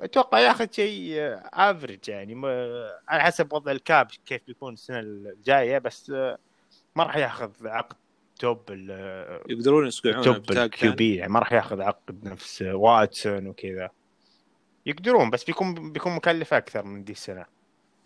[0.00, 1.14] أتوقع ياخذ شيء
[1.52, 6.38] average يعني ما- على حسب وضع ال cap كيف بيكون السنة الجاية بس آه،
[6.96, 7.96] ما راح ياخذ عقد
[8.38, 12.62] top ال- يقدرون يسقعونه top ال Q ثاني؟ بي يعني ما راح ياخذ عقد نفس
[12.62, 13.90] واتسون وكذا.
[14.86, 17.44] يقدرون بس بيكون بيكون مكلف أكثر من دي السنة.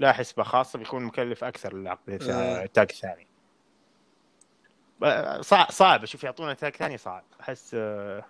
[0.03, 2.65] لا حسبة خاصة بيكون مكلف أكثر العقد آه.
[2.65, 3.27] ال tag الثاني
[5.41, 7.25] صعب صعب أشوف يعطونا tag ثاني صعب.
[7.41, 8.25] أحس آه،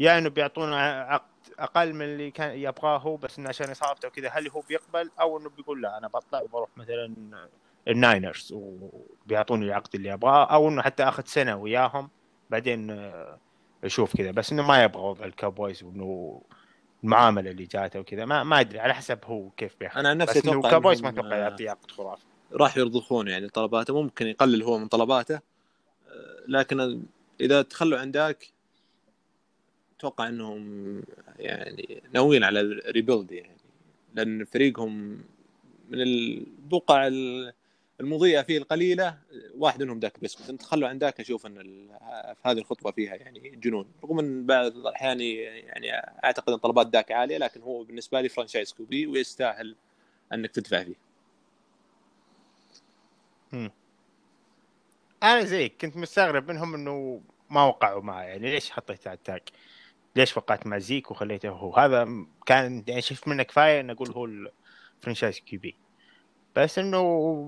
[0.00, 4.28] يا إنه بيعطونا عقد أقل من اللي كان يبغاه هو بس إنه عشان إصابته وكذا
[4.28, 7.14] هل هو بيقبل؟ أو إنه بيقول لا أنا بطلع وبروح مثلا
[7.88, 12.10] الناينرز وبيعطوني العقد اللي أبغاه أو إنه حتى آخذ سنة وياهم
[12.50, 13.38] بعدين آه،
[13.84, 14.30] أشوف كذا.
[14.30, 16.42] بس إنه ما يبغى وضع الكابويز وإنه
[17.04, 18.24] المعاملة اللي جاته وكذا.
[18.24, 21.36] ما ما أدري على حسب هو كيف بياخذ أنا عن نفسي أتوقع كابويز ما أتوقع
[21.36, 22.22] يعطيه عقد خرافي.
[22.52, 24.02] راح يرضخون يعني طلباته.
[24.02, 25.40] ممكن يقلل هو من طلباته.
[26.48, 27.02] لكن
[27.40, 28.52] إذا تخلوا عن داك
[29.98, 31.02] أتوقع إنهم
[31.38, 33.56] يعني ناويين على ال rebuild يعني.
[34.14, 35.18] لأن فريقهم
[35.90, 37.52] من البقع ال-
[38.00, 39.18] المضيئة فيه القليلة
[39.54, 41.88] واحد منهم داك بس أنت تخلوا عن داك أشوف إن
[42.34, 43.88] في هذه الخطوة فيها يعني جنون.
[44.04, 45.92] رغم إن بعض الأحيان يعني
[46.24, 49.76] أعتقد إن طلبات داك عالية لكن هو بالنسبة لي franchise QB ويستاهل
[50.32, 50.94] إنك تدفع فيه.
[55.22, 57.20] أنا زيك كنت مستغرب منهم إنه
[57.50, 59.40] ما وقعوا معه يعني ليش حطيت على التاج؟
[60.16, 62.08] ليش وقعت مع زيك وخليته هو؟ هذا
[62.46, 65.76] كان يعني شفت منه كفاية ان أقول هو الفرنشايز كي بي
[66.56, 66.98] بس إنه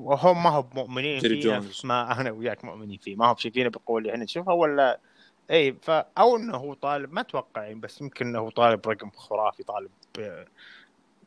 [0.08, 1.56] هم ما هو مؤمنين فيه.
[1.56, 5.00] نفس ما أنا وياك مؤمنين فيه ما هو شايفينه بالقوه اللي إحنا نشوفها ولا
[5.50, 9.10] اي ف أو إنه هو طالب ما أتوقع يعني بس يمكن إنه هو طالب رقم
[9.10, 10.44] خرافي طالب ب-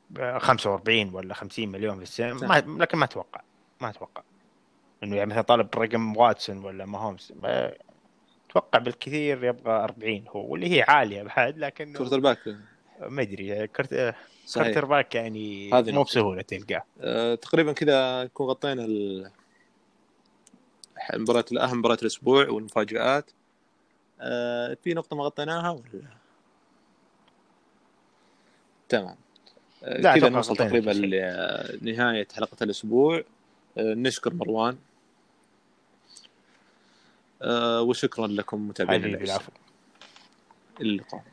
[0.10, 3.42] ب 45 ولا 50 مليون في السنة ما لكن ما أتوقع
[3.82, 4.24] ما أتوقع
[5.04, 7.34] إنه يعني مثلا طالب رقم واتسون ولا ما هومز
[8.50, 12.40] أتوقع بالكثير يبغى 40 هو واللي هي عالية بعد لكن quarterback
[13.00, 14.16] ما أدري quarter
[14.48, 14.86] صحيح.
[14.86, 16.04] back يعني هذه مو.
[16.04, 16.84] بسهولة تلقاه.
[17.02, 19.32] آه، تقريبا كذا نكون غطينا ال-
[21.14, 23.32] مباراة أهم مباراة الأسبوع والمفاجآت.
[24.22, 26.04] آه، في نقطة ما غطيناها ولا؟
[28.90, 29.16] تمام.
[29.82, 30.92] لا، كذا نوصل تقريبا.
[31.82, 33.24] لنهاية حلقة الأسبوع.
[33.78, 34.78] آه، نشكر مروان.
[37.42, 39.06] آه، وشكرا لكم متابعينا.
[39.06, 39.52] العفو.
[40.82, 41.24] اللقاء.